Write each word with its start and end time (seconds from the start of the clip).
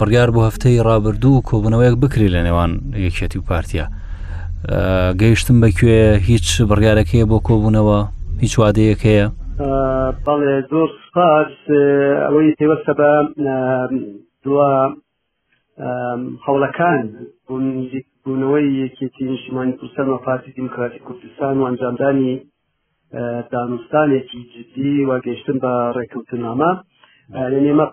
بڕیار 0.00 0.28
بۆ 0.36 0.40
هەفتەی 0.48 0.78
ڕابردوو 0.86 1.40
کۆبنەوەیەک 1.48 1.96
بکری 2.02 2.32
لە 2.34 2.40
نێوان 2.46 2.72
یەکێتی 3.06 3.38
و 3.40 3.46
پارتیا 3.50 3.86
گەیشتم 5.20 5.56
بەکوێ 5.64 6.00
هیچ 6.28 6.46
بڕیارەکەیە 6.70 7.26
بۆ 7.30 7.38
کۆبوونەوە 7.48 7.98
هیچ 8.44 8.54
وادەیەکەیە 8.60 9.26
بەڵێ 10.26 10.56
زۆر 10.70 10.88
سپاس 11.04 11.52
ئەوەی 12.24 12.54
پێوەستە 12.58 12.92
بە 12.98 13.10
دووە 14.44 14.70
هەوڵەکان 16.46 17.00
بوونەوەی 18.24 18.66
یەکێتی 18.82 19.24
نیشتمانی 19.32 19.76
کوردستان 19.78 20.06
و 20.10 20.22
پارتی 20.26 20.52
دیموکراتی 20.56 21.04
کوردستان 21.06 21.54
و 21.58 21.66
ئەنجامدانی 21.68 22.34
دانوستانێکی 23.52 24.40
جدی 24.54 24.94
و 25.08 25.10
گەیشتن 25.24 25.56
بە 25.62 25.72
ڕێککەوتنامە 25.96 26.72
ینیمە 27.34 27.86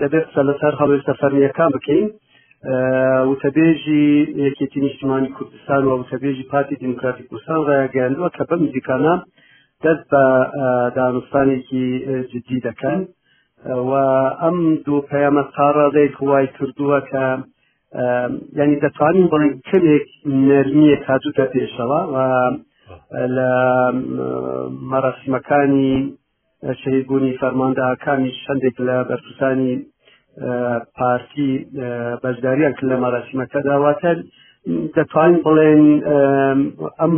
دەبێت 0.00 0.26
قسە 0.28 0.42
لەسەر 0.48 0.72
هەڵوێستە 0.80 1.12
فەرمیەکان 1.20 1.70
بکەین 1.76 2.06
وتەبێژی 3.30 4.06
یەکێتی 4.46 4.80
نیشتمانی 4.86 5.30
کوردستان 5.36 5.82
و 5.86 5.92
وتەبێژی 6.00 6.48
پارتی 6.52 6.80
دموکراتی 6.82 7.26
کوردستان 7.28 7.60
ڕایگەاندووە 7.68 8.28
کە 8.36 8.42
بە 8.48 8.56
نزیکانە 8.64 9.14
دەست 9.84 10.04
بە 10.12 10.24
دانوستانێکی 10.98 11.86
جدی 12.32 12.58
دەکەن 12.68 13.00
و 13.88 13.92
ئەم 14.42 14.58
دوو 14.86 15.06
پەیامە 15.10 15.42
قاڕادەیەک 15.56 16.16
وای 16.28 16.46
کردووە 16.56 16.98
کە 17.10 17.24
ینی 18.58 18.76
دەتوانین 18.84 19.26
بڵین 19.32 19.54
کمێک 19.68 20.06
نەرمیە 20.48 20.96
کاتوتە 21.06 21.46
پێشەوە 21.52 22.00
و 22.14 22.16
لە 23.36 23.50
مەرەسمەکانی 24.90 25.94
شەهیدبوونی 26.82 27.32
فەرماندەهاکانی 27.42 28.30
شەندێک 28.44 28.76
لە 28.86 28.96
بەرپرسانی 29.10 29.72
پارتی 30.98 31.50
بەشداریان 32.24 32.72
کرد 32.76 32.90
لە 32.90 32.96
مەراسیمەکەداواتە 33.04 34.12
دەتوانین 34.96 35.40
بڵێن 35.46 35.82
ئەم 37.00 37.14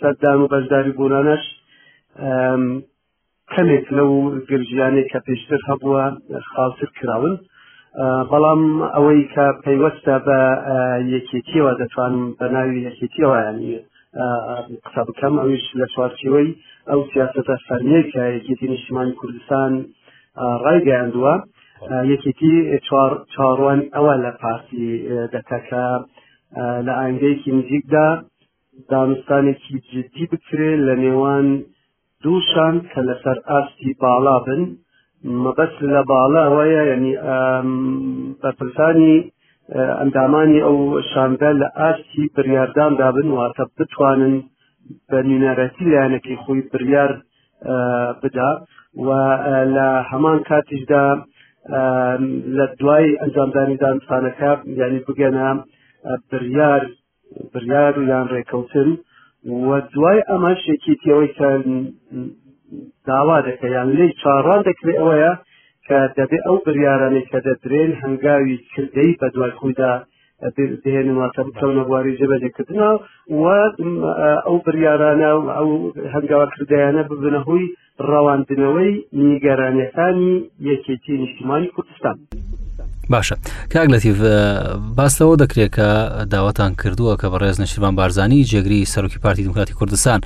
سەردان 0.00 0.38
و 0.40 0.50
بەشداری 0.54 0.96
بوونانەش 0.98 1.44
کەمێک 3.52 3.86
لەو 3.98 4.10
گرژیانێک 4.50 5.06
کە 5.12 5.18
پێشتر 5.26 5.60
هەبووە 5.70 6.04
خاڵتر 6.52 6.88
کراون 6.98 7.34
بەڵام 8.30 8.62
ئەوەی 8.94 9.22
کە 9.34 9.46
پەیوەستە 9.64 10.14
بە 10.26 10.40
یەکێتیەوە 11.14 11.72
دەتوانم 11.80 12.24
بە 12.38 12.46
ناوی 12.54 12.78
یەکێتیەوە 12.88 13.36
ینی 13.48 13.72
قسە 14.84 15.02
بکەم 15.08 15.34
ئەوش 15.42 15.64
لە 15.80 15.86
چوارچەوەی 15.92 16.48
ئەو 16.90 17.00
سیاستە 17.12 17.42
فەرمیەی 17.68 18.10
کە 18.12 18.22
یەکێتی 18.36 18.68
نیشتیمانی 18.72 19.14
کوردستان 19.20 19.72
ڕایگەیاندووە 20.64 21.34
یەکێتی 22.12 22.54
چاڕوان 23.34 23.80
ئەوە 23.96 24.14
لە 24.24 24.30
پارتی 24.42 24.86
دەکەکە 25.34 25.86
لە 26.86 26.92
ئاینگەیەکی 27.00 27.50
نزیکدا 27.58 28.08
دانستانێکی 28.92 29.74
جدی 29.92 30.24
بکرێ 30.32 30.70
لە 30.86 30.94
نێوان 31.04 31.46
دووشان 32.22 32.74
کە 32.92 33.00
لەسەر 33.08 33.38
ئاستی 33.50 33.92
باڵا 34.02 34.36
بن 34.46 34.60
مەبەست 35.44 35.78
لە 35.94 36.02
باڵا 36.10 36.44
وەیە 36.56 36.82
ینی 36.92 37.14
بەپرسانی 38.42 39.16
ئەندامانی 40.00 40.64
ئەو 40.66 40.76
شاندە 41.10 41.50
لە 41.60 41.68
ئاستی 41.80 42.24
بریاردان 42.34 42.92
دابن 43.00 43.28
واتە 43.38 43.64
بتوانن 43.78 44.34
بەنینەرەتی 45.10 45.84
لایەنەکەی 45.92 46.36
خۆی 46.44 46.62
بریار 46.72 47.12
بدا 48.22 48.50
و 49.06 49.08
لە 49.76 49.88
هەمان 50.10 50.38
کاتیشدا 50.48 51.06
لە 52.56 52.64
دوای 52.80 53.16
ئەنجامدانی 53.22 53.80
دانستانەکە 53.84 54.50
ینی 54.80 55.00
بگەنە 55.06 55.48
بریار 56.30 56.82
بریار 57.54 57.92
و 57.98 58.02
یان 58.12 58.26
ڕێکەوتن 58.34 58.88
و 59.68 59.70
دوای 59.94 60.18
ئەمە 60.30 60.52
شێکیتەوەی 60.64 61.28
کە 61.38 61.48
داوا 63.08 63.38
دەکە 63.48 63.66
یان 63.76 63.88
لی 63.98 64.08
چاڕان 64.20 64.60
دەکرێت 64.68 64.98
ئەوەیە 65.00 65.32
کە 65.86 65.98
دەبێت 66.18 66.42
ئەو 66.46 66.56
بریارانەی 66.66 67.28
کە 67.30 67.38
دەدرێن 67.46 67.90
هەنگاوی 68.02 68.56
کردەی 68.72 69.12
بە 69.20 69.28
دوای 69.34 69.52
خۆیدا 69.60 69.92
بهێنەوە 70.84 71.26
چەونە 71.36 71.82
بواری 71.88 72.18
جێبەجێکردنە 72.18 72.90
و 73.40 73.44
ئەو 74.46 74.56
بریارانە 74.64 75.28
ئەو 75.56 75.68
هەنگاوەکردیانە 76.14 77.02
ببنە 77.10 77.40
هۆی 77.48 77.64
ڕەواندنەوەی 78.10 78.92
نیگەرانەکانی 79.28 80.32
یەکێتی 80.70 81.14
نیشتیمانی 81.22 81.68
کوردستان. 81.74 82.16
باشە 83.14 83.36
کاک 83.72 83.88
لەتیف 83.94 84.16
باسەوە 84.98 85.34
دەکرێت 85.42 85.70
کە 85.76 85.88
داوەتان 86.32 86.72
کردووە 86.80 87.14
کە 87.20 87.26
بە 87.32 87.36
ڕێز 87.42 87.58
نەشیبان 87.62 87.94
بارزانانی 88.00 88.44
جێگری 88.50 88.84
سەرۆکی 88.92 89.18
پارتی 89.24 89.44
دموکراتی 89.44 89.74
کوردستان 89.80 90.20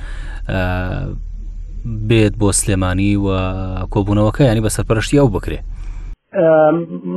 بێت 2.09 2.33
بۆ 2.41 2.49
سلێمانی 2.59 3.13
و 3.25 3.27
کۆبوونەوەکە 3.93 4.41
ینی 4.49 4.61
بە 4.65 4.69
سەرپەرشتی 4.75 5.19
ئەو 5.21 5.29
بکرێت 5.35 5.65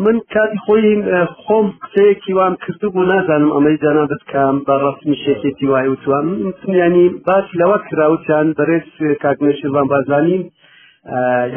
من 0.04 0.16
کاتی 0.34 0.58
خۆی 0.64 0.82
خۆم 1.44 1.66
قسەیەکی 1.82 2.32
وام 2.38 2.54
کردو 2.64 2.86
بۆ 2.94 3.02
نازانم 3.10 3.50
ئەمەی 3.56 3.76
جانا 3.82 4.04
بکەم 4.10 4.56
بە 4.66 4.74
ڕستمی 4.84 5.16
شێکێکی 5.24 5.66
وای 5.72 5.86
وتوان 5.92 6.26
ینی 6.82 7.04
باش 7.26 7.46
لەوە 7.60 7.76
کراوتیان 7.88 8.46
بەڕێز 8.58 8.88
کاکنەشیوان 9.22 9.86
بازانیم 9.92 10.42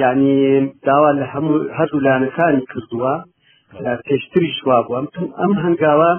ینی 0.03 0.39
داوا 0.87 1.11
لە 1.19 1.25
هەموو 1.33 1.55
هەردوو 1.77 2.05
لاەکانی 2.07 2.65
کردووە 2.71 3.13
پێشتری 4.07 4.49
شوا 4.59 4.77
بووم 4.85 5.05
ئەم 5.41 5.53
هەنگاوە 5.63 6.11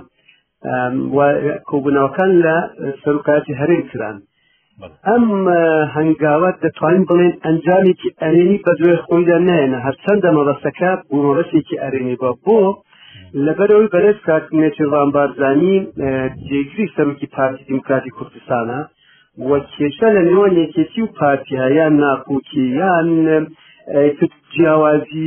کۆبوونەوەکان 1.68 2.30
لە 2.44 2.56
سەرکاتی 3.02 3.58
هەرێ 3.60 3.78
کران 3.90 4.16
ئەم 5.08 5.26
هەنگاوات 5.96 6.56
دەتوانین 6.64 7.04
بڵێن 7.10 7.34
ئەنجامێکی 7.44 8.14
ئەرێنی 8.22 8.62
بە 8.64 8.72
دوێ 8.78 8.96
خۆیدا 9.04 9.38
نێنە 9.48 9.78
هەرچەندە 9.86 10.28
مەبەستەکە 10.38 10.90
بووڕەسێکی 11.08 11.80
ئەرێنی 11.82 12.16
بە 12.22 12.30
بۆ 12.44 12.60
لەبەرەوەی 13.44 13.90
بەرز 13.92 14.18
کاک 14.28 14.44
نێچێوان 14.60 15.08
بارزانانی 15.16 15.76
جێگری 16.48 16.86
سەرکی 16.96 17.28
پارتی 17.34 17.66
دیموکراتی 17.70 18.14
کوردستانە 18.16 18.80
وە 19.48 19.58
کێشە 19.74 20.08
لە 20.16 20.22
نێوان 20.28 20.52
یەکێتی 20.62 21.00
و 21.04 21.12
پارتیایان 21.18 21.94
ناکوکییان 22.04 23.08
جیاوازی 24.54 25.24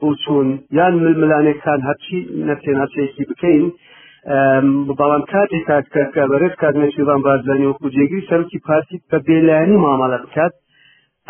بۆچوون 0.00 0.48
یان 0.78 0.92
ململانێکان 1.02 1.80
هەرچی 1.88 2.18
نەتێناچێکی 2.48 3.24
بکەین 3.30 3.64
بەڵام 4.98 5.22
کاتێک 5.32 5.64
کارکەبەرێت 5.94 6.54
کاتنەشیوان 6.62 7.20
بازلانی 7.26 7.66
و 7.68 7.76
خوجێگیری 7.78 8.26
سەرکی 8.30 8.58
پارتی 8.66 8.96
بە 9.10 9.18
بێلانی 9.28 9.80
مامەڵە 9.84 10.18
بکات 10.24 10.52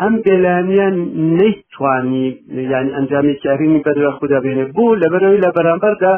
ئەم 0.01 0.13
بێلانیان 0.25 0.95
نەیتوانی 1.39 2.27
ینی 2.73 2.89
ئەنجامی 2.95 3.35
کارینی 3.45 3.83
بەدرا 3.85 4.11
خوددا 4.17 4.39
بێنێ 4.45 4.65
بوو 4.75 4.99
لەبەرەوەی 5.03 5.41
لە 5.45 5.49
بەرامبەردا 5.57 6.13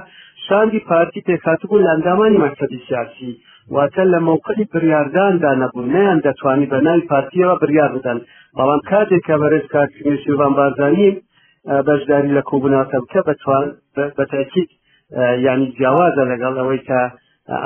شاندی 0.47 0.81
پارتی 0.89 1.21
تێکاتبوو 1.29 1.83
لە 1.83 1.87
ئەندامانی 1.93 2.41
مەکتەبی 2.43 2.83
سیاسی 2.87 3.31
واتە 3.75 4.03
لە 4.13 4.19
مووقعی 4.27 4.65
بریارداندا 4.73 5.51
نەبوو 5.61 5.83
نیان 5.93 6.19
دەتوانی 6.25 6.69
بە 6.71 6.77
ناوی 6.87 7.07
پارتیەوە 7.11 7.55
بریار 7.63 7.89
بدەن 7.97 8.17
بەڵام 8.57 8.81
کاتێک 8.91 9.21
کە 9.27 9.35
بەرز 9.41 9.65
کارکردنی 9.73 10.21
شێوان 10.23 10.51
بازانی 10.59 11.09
بەشداری 11.87 12.35
لە 12.37 12.41
کۆبناتەکە 12.49 13.19
بەتوان 13.27 13.65
بە 14.17 14.25
تاکیید 14.33 14.69
ینی 15.49 15.65
جیاوازە 15.77 16.23
لەگەڵ 16.31 16.53
ئەوەی 16.59 16.81
کە 16.87 16.99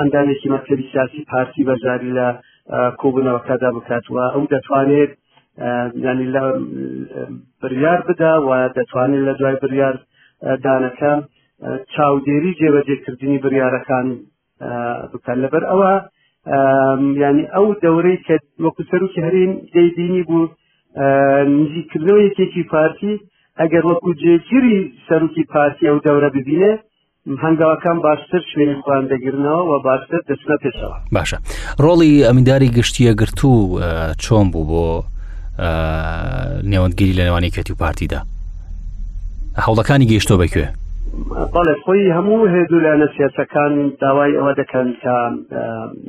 ئەندامێکی 0.00 0.48
مەکتبی 0.54 0.84
سیاسی 0.92 1.20
پارتی 1.32 1.66
بەجاری 1.70 2.10
لە 2.18 2.28
کۆبوونەوەکەدا 3.00 3.68
بکاتوە 3.76 4.24
ئەو 4.34 4.44
دەتوانێت 4.54 5.10
ینی 6.06 6.26
لە 6.34 6.42
بریار 7.62 8.00
بدا 8.08 8.32
و 8.46 8.50
دەتوانێت 8.78 9.20
لە 9.28 9.32
دوای 9.38 9.56
بریار 9.64 9.94
دانەکە 10.64 11.12
چاودێری 11.94 12.56
جێبەجێکردنی 12.60 13.42
بریارەکان 13.44 14.06
بکەن 15.12 15.38
لەبەر 15.44 15.64
ئەوە 15.70 15.92
ینی 17.24 17.44
ئەو 17.54 17.66
دەورەی 17.84 18.18
کە 18.26 18.36
وەکوسەر 18.64 19.00
و 19.04 19.08
هەرین 19.24 19.52
دەیبینی 19.74 20.22
بوو 20.28 20.44
نزیکردنەوە 21.60 22.20
یەکێکی 22.28 22.62
پارتی 22.72 23.12
ئەگەر 23.60 23.84
وەکو 23.90 24.10
جێگیری 24.22 24.76
سەرروکی 25.08 25.44
پارتی 25.54 25.88
ئەو 25.90 25.98
دەورە 26.06 26.30
ببینێت 26.38 26.80
هەنگاوەکان 27.42 27.98
باشتر 28.04 28.42
شوێن 28.54 28.80
خوان 28.84 29.04
دەگرنەوە 29.12 29.64
و 29.70 29.82
باشتر 29.86 30.20
دەچنە 30.28 30.56
پێشەوە 30.64 30.96
باشە 31.16 31.38
ڕۆڵی 31.84 32.24
ئەمینداری 32.26 32.68
گشتیە 32.76 33.12
گرتو 33.20 33.52
چۆن 34.22 34.44
بوو 34.52 34.66
بۆ 34.70 34.84
نێوەندگیری 36.72 37.16
لە 37.18 37.22
نێوانی 37.28 37.50
کەتی 37.56 37.72
و 37.74 37.78
پارتیدا 37.84 38.20
هەوڵەکانی 39.66 40.08
گەیشتۆ 40.10 40.34
بەکوێ 40.42 40.66
بەڵێ 41.54 41.74
خۆی 41.84 42.10
هەموو 42.16 42.48
هێدو 42.54 42.78
لە 42.86 42.92
نەسیەتەکان 43.02 43.72
داوای 44.02 44.34
ئەوە 44.38 44.52
دەکەن 44.60 44.88
کە 45.02 45.16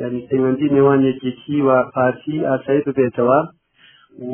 ینی 0.02 0.22
پەیوەندی 0.30 0.70
نێوان 0.76 1.00
یەکێکی 1.10 1.58
و 1.68 1.70
پارتی 1.96 2.38
ئاسایی 2.50 2.84
ببێتەوە 2.88 3.40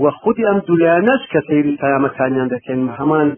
وە 0.03 0.11
خودی 0.21 0.43
ئەم 0.49 0.59
دولیانەش 0.67 1.23
کە 1.31 1.39
سەیری 1.47 1.77
پامەکانیان 1.81 2.47
دەکەن 2.55 2.79
هەمان 2.99 3.29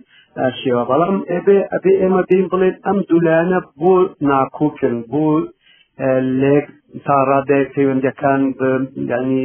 شێوە 0.62 0.84
بەڵام 0.90 1.16
ئەبێ 1.32 1.58
ئەبێ 1.74 1.92
ئێمە 2.02 2.22
پێم 2.30 2.46
بڵێت 2.54 2.78
ئەم 2.86 2.98
دوولانە 3.10 3.60
بۆ 3.80 3.94
ناکوکن 4.32 4.96
بۆ 5.12 5.26
لێک 6.42 6.68
تا 7.06 7.18
ڕادای 7.30 7.66
پەیوەندەکان 7.74 8.42
ینی 9.14 9.44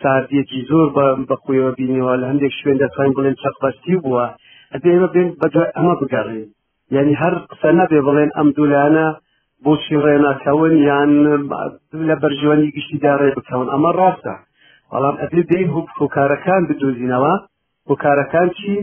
ساردێکی 0.00 0.60
زۆر 0.70 0.88
بەخۆیەوە 1.28 1.72
بینیەوە 1.78 2.14
لە 2.20 2.26
هەندێک 2.30 2.52
شوێن 2.60 2.76
دەتوانین 2.82 3.14
بڵێن 3.18 3.36
چەقبەستی 3.42 3.96
بووە 4.04 4.24
ئەبێ 4.72 4.88
ئێمە 4.92 5.08
بێن 5.14 5.28
بەجای 5.40 5.70
ئەمە 5.76 5.94
بگەڕین 6.00 6.44
یعنی 6.94 7.12
هەر 7.22 7.34
قسە 7.50 7.70
نەبێ 7.80 8.00
بڵێن 8.06 8.30
ئەم 8.36 8.48
دوولانە 8.56 9.08
بۆچی 9.64 9.96
ڕێناکەون 10.04 10.72
یان 10.88 11.10
لە 12.08 12.14
بەرژوانی 12.22 12.72
گشتیدا 12.76 13.12
ڕێ 13.20 13.28
بکەون 13.38 13.68
ئەمە 13.74 13.90
ڕاستە 13.98 14.36
بەڵام 14.92 15.16
ئەبێ 15.22 15.40
بین 15.50 15.68
هوکارەکان 16.00 16.62
بدۆزینەوە 16.68 17.34
هوکارەکان 17.88 18.48
چی 18.58 18.74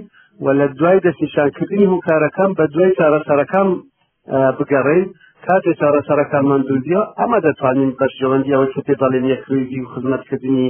و 0.46 0.48
لە 0.60 0.68
دوای 0.80 1.00
دەستیشانکردنی 1.06 1.86
هوکارەکان 1.94 2.50
بە 2.58 2.66
دوای 2.74 2.92
چارەسەرەکان 3.00 3.68
بگەڕین 4.60 5.06
کاتێ 5.46 5.72
چارەسەرەکانمان 5.82 6.62
دوودیە 6.70 7.02
ئەمە 7.20 7.40
دەتوانین 7.48 7.92
بەرژەوەندی 8.02 8.52
ئەوە 8.56 8.68
کە 8.74 8.82
پێ 8.88 8.94
دەڵێن 9.02 9.26
یەکوێگی 9.34 9.80
و 9.84 9.90
خزمەتکردنی 9.94 10.68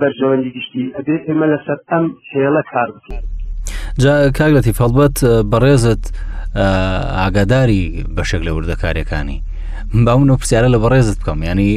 بەرژەوەندی 0.00 0.50
گشتی 0.56 0.84
ئەبێ 0.96 1.14
ئێمە 1.26 1.46
لەسەر 1.52 1.78
ئەم 1.90 2.06
هێڵە 2.32 2.62
کار 2.72 2.88
بکەین 2.96 3.22
جا 4.02 4.14
کاگەتی 4.38 4.76
فەڵبەت 4.78 5.16
بەڕێزت 5.52 6.02
ئاگاداری 7.18 7.82
بەشێک 8.16 8.42
لە 8.46 8.50
وردەکاریەکانی 8.56 9.38
باون 10.06 10.30
و 10.30 10.36
پرسیارە 10.40 10.68
لە 10.74 10.78
بەڕێزت 10.84 11.16
بکەم 11.20 11.38
ینی 11.50 11.72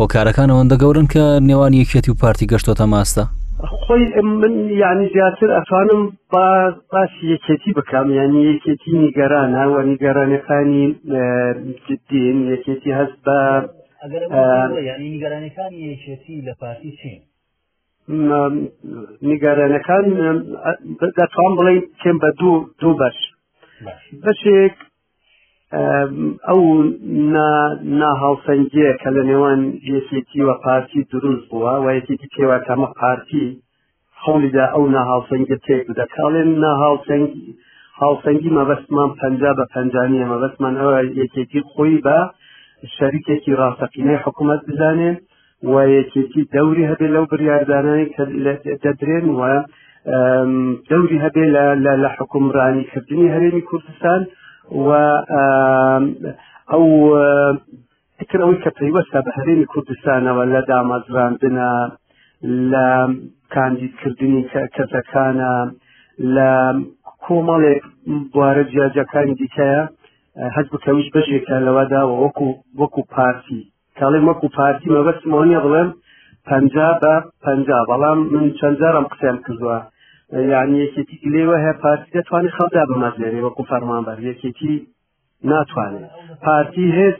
هۆکارەکان 0.00 0.48
ئەوەندە 0.52 0.76
گەورن 0.82 1.06
کە 1.14 1.24
نێوان 1.48 1.72
یەکێتی 1.82 2.10
و 2.10 2.18
پارتی 2.22 2.46
گەشتۆتە 2.52 2.86
ماستە 2.92 3.24
خۆی 3.82 4.04
من 4.42 4.52
یعنی 4.82 5.04
زیاتر 5.14 5.50
ئەفانم 5.58 6.00
باسی 6.92 7.24
یەکێتی 7.34 7.70
بکەم 7.78 8.06
یعنی 8.18 8.38
یەکێتی 8.52 8.90
نیگەرانە 9.04 9.62
و 9.74 9.76
نیگەرانەکانی 9.92 10.84
جدین 11.86 12.38
یەکێتی 12.52 12.90
هەست 12.98 13.18
بە 13.26 13.38
ینی 14.88 15.10
نیگەرانەکانی 15.12 15.78
یەکێتی 15.92 16.36
لە 16.46 16.52
پارتی 16.60 16.90
چین 17.00 17.20
نیگەرانەکان 19.30 20.04
دەتوان 21.18 21.52
بڵێ 21.58 21.74
کێم 22.02 22.16
بە 22.22 22.28
دوو 22.40 22.54
دوو 22.80 22.94
بەش 23.00 23.18
بەشێک 24.24 24.74
ئەو 26.48 26.60
ناهاڵسەنجەیە 28.00 28.92
کە 29.00 29.08
لە 29.16 29.22
نێوان 29.30 29.60
یەکێتی 29.94 30.40
وە 30.48 30.54
پارتی 30.64 31.00
دروست 31.12 31.46
بووە 31.50 31.74
و 31.84 31.86
یەکێتی 31.98 32.32
پێواتەمە 32.34 32.88
پارتی 33.00 33.46
خۆلیدا 34.22 34.64
ئەو 34.74 34.84
ناهاڵسەنگە 34.96 35.56
تێک 35.66 35.86
دەکاڵێن 36.00 36.50
ناهاڵسەنگی 36.64 37.46
هاڵسەنگی 38.00 38.54
مەبەستمان 38.58 39.10
پنج 39.20 39.40
بە 39.58 39.64
پنجانیە 39.74 40.26
مەبەستمان 40.32 40.74
ئەوە 40.80 40.98
یەکێتی 41.20 41.60
خۆی 41.70 41.94
بە 42.06 42.18
شەریکێکی 42.96 43.56
ڕاستەقینەی 43.60 44.22
حکوومەت 44.24 44.60
بزانێن 44.68 45.16
و 45.72 45.74
یەکێتی 45.96 46.42
دەوری 46.56 46.88
هەبێ 46.90 47.06
لەو 47.14 47.24
بریاردانانی 47.32 48.06
کە 48.14 48.22
دەدرێن 48.84 49.26
وە 49.40 49.54
دەوری 50.90 51.18
هەبێ 51.24 51.44
لە 51.84 51.92
لە 52.02 52.10
حکومڕانیکردنی 52.18 53.32
هەرێمی 53.34 53.62
کوردستان 53.70 54.20
و 54.26 54.30
و 54.72 54.88
ئەو 56.70 56.84
فکر 58.18 58.38
ئەوەی 58.40 58.62
کە 58.64 58.70
پەیوەستە 58.78 59.18
بە 59.26 59.30
هەرێمی 59.38 59.70
کوردستانەوە 59.72 60.44
لە 60.54 60.60
دامەزراندنە 60.70 61.72
لە 62.72 62.88
کاندیدکردنی 63.54 64.48
کەسەکانە 64.76 65.54
لە 66.36 66.50
کۆمەڵێک 67.24 67.82
بوارە 68.32 68.64
جیاجەکانی 68.70 69.38
دیکەیە 69.40 69.82
هەز 70.56 70.66
بکەویش 70.74 71.08
بەشێکە 71.14 71.56
لەوەدا 71.66 72.02
وەکو 72.22 72.48
وەکو 72.80 73.02
پارتی 73.14 73.62
کاڵێ 73.98 74.18
وەکو 74.28 74.46
پارتی 74.56 74.92
مەبەستمانە 74.96 75.58
بڵێم 75.64 75.90
پنج 76.50 76.74
بە 77.02 77.14
پنج 77.46 77.66
بەڵام 77.90 78.18
من 78.32 78.46
چەندجارم 78.58 79.06
قسەم 79.12 79.36
کردووە 79.46 79.78
یعنی 80.42 80.76
یەکێتی 80.84 81.16
لێوە 81.34 81.56
هەیە 81.64 81.74
پارتی 81.82 82.10
دەتوانێت 82.16 82.54
خەڵدا 82.58 82.82
بمەزێنێ 82.90 83.40
وەکو 83.46 83.68
فەرمانبەر 83.70 84.16
یەکێتی 84.30 84.74
ناتوانێت 85.50 86.10
پارتی 86.44 86.86
هێز 86.98 87.16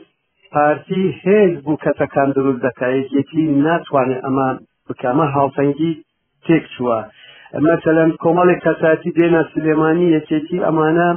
پارتی 0.53 1.03
هێز 1.23 1.53
بوو 1.65 1.77
کەتەکان 1.85 2.29
دروست 2.37 2.61
دەکات 2.67 2.95
یەکێتی 3.01 3.41
ناتوانێت 3.67 4.21
ئەمان 4.25 4.55
بکەمە 4.87 5.25
هاڵتەنگی 5.35 5.93
تێک 6.45 6.63
چووە 6.73 6.99
مەسەەن 7.65 8.09
کۆمەڵێک 8.23 8.59
کەساتی 8.65 9.11
دێنە 9.17 9.41
سلێمانی 9.53 10.07
یەکێتی 10.17 10.57
ئەمانە 10.65 11.09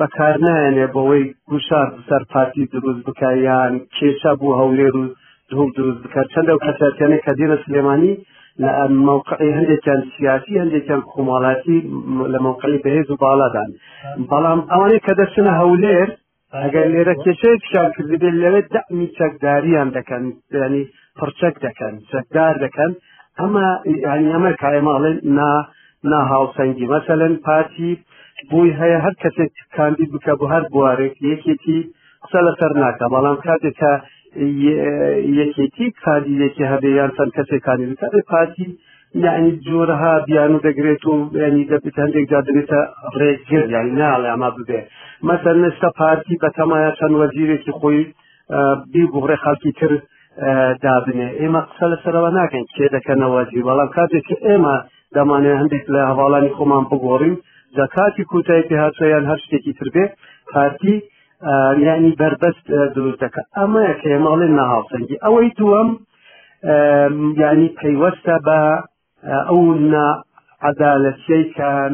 بەکار 0.00 0.34
نایەنێ 0.44 0.86
بەوەی 0.94 1.24
گوشار 1.50 1.88
سەر 2.08 2.22
پارتی 2.32 2.64
دروست 2.74 3.00
بکە 3.08 3.30
یان 3.48 3.72
کێشە 3.96 4.32
بوو 4.40 4.58
هەولێر 4.60 4.94
و 5.00 5.04
دروست 5.76 5.98
بکات 6.04 6.26
چەندە 6.34 6.52
کەساتیانێک 6.66 7.22
کە 7.26 7.32
دێنە 7.38 7.56
سلێمانی 7.64 8.14
لە 8.64 8.70
مووقعی 9.08 9.54
هەندێکیان 9.58 10.00
سیاسی 10.14 10.60
هەندێکیان 10.62 11.02
کۆماڵاتی 11.10 11.78
لە 12.32 12.38
مووقعی 12.46 12.82
بەهێز 12.84 13.08
و 13.10 13.20
باڵادان 13.22 13.70
بەڵام 14.30 14.60
ئەوانەی 14.70 15.04
کە 15.06 15.12
دەچنە 15.20 15.52
هەولێر 15.60 16.08
ئەگەر 16.64 16.86
لێرە 16.94 17.14
کێشەیەکشان 17.24 17.88
کردبێ 17.96 18.30
لەوێ 18.42 18.62
دەمی 18.74 19.08
چەکداریان 19.18 19.88
دەکەن 19.96 20.22
ینی 20.64 20.82
پرچەک 21.18 21.54
دەکەن 21.66 21.94
چەکدار 22.10 22.54
دەکەن 22.64 22.90
ئەمە 23.40 23.68
ینی 24.12 24.32
ئەمە 24.34 24.52
کایماڵێن 24.62 25.16
نا 25.38 25.52
ناهاوسەنگی 26.10 26.90
مەسەلەن 26.92 27.34
پارتی 27.46 27.90
بووی 28.50 28.76
هەیە 28.80 28.98
هەر 29.04 29.14
کەسێک 29.22 29.52
کاندید 29.76 30.10
بکە 30.14 30.32
بۆ 30.40 30.46
هەر 30.54 30.64
بوارێک 30.72 31.14
یەکێکی 31.32 31.80
قسە 32.24 32.40
لەسەر 32.46 32.72
ناکە 32.82 33.06
بەڵام 33.14 33.36
کاتێک 33.46 33.74
کە 33.80 33.92
یەکێتی 35.40 35.88
کاری 36.02 36.32
یەکی 36.44 36.64
هەبێ 36.72 36.90
یان 36.98 37.10
سەر 37.18 37.28
کەسێک 37.36 37.60
کاری 37.66 37.86
بکات 37.90 38.12
پارتی 38.30 38.66
یعنی 39.24 39.50
جۆرەها 39.66 40.14
بیان 40.26 40.50
و 40.54 40.58
دەگرێت 40.66 41.02
و 41.06 41.12
ینی 41.42 41.64
دەبێت 41.72 41.96
هەندێک 42.04 42.26
دادرێتە 42.32 42.80
ڕێگر 43.18 43.64
یانی 43.74 43.92
ناڵێ 44.00 44.28
ئەما 44.32 44.50
ببێ 44.56 44.80
مەسەر 45.28 45.56
نستا 45.62 45.88
پارتی 46.00 46.34
بە 46.42 46.48
تەمایە 46.58 46.90
چەند 46.98 47.14
وەزیرێکی 47.22 47.72
خۆی 47.78 48.00
بیگوڕێ 48.92 49.36
خەڵکی 49.44 49.72
تر 49.80 49.92
دابنێ 50.84 51.28
ئێمە 51.40 51.60
قسە 51.68 51.86
لەسەرەوە 51.92 52.30
ناکەین 52.38 52.64
کێ 52.74 52.86
دەکەنەوەزی 52.96 53.64
بەڵام 53.68 53.88
کاتێک 53.96 54.28
ئێمە 54.46 54.76
دەمانێت 55.16 55.58
هەندێک 55.60 55.84
لە 55.94 56.00
هەواڵانی 56.10 56.54
خۆمان 56.56 56.84
بگۆڕیم 56.90 57.36
دە 57.76 57.84
کاتی 57.96 58.24
کوتایی 58.30 58.66
پێهاچەیان 58.68 59.24
هەر 59.30 59.38
شتێکی 59.44 59.72
تر 59.78 59.88
بێ 59.94 60.04
پارتی 60.52 60.96
ینی 61.88 62.10
بربەست 62.20 62.64
دروستەکە 62.96 63.40
ئەمە 63.58 63.86
کێماڵێ 64.02 64.48
ناهاوسەنگی 64.58 65.20
ئەوەی 65.24 65.50
دووەم 65.58 65.88
ینی 67.44 67.68
پەیوەستە 67.78 68.34
بە 68.46 68.60
ئەو 69.48 69.60
عدالەتیەکان 70.70 71.92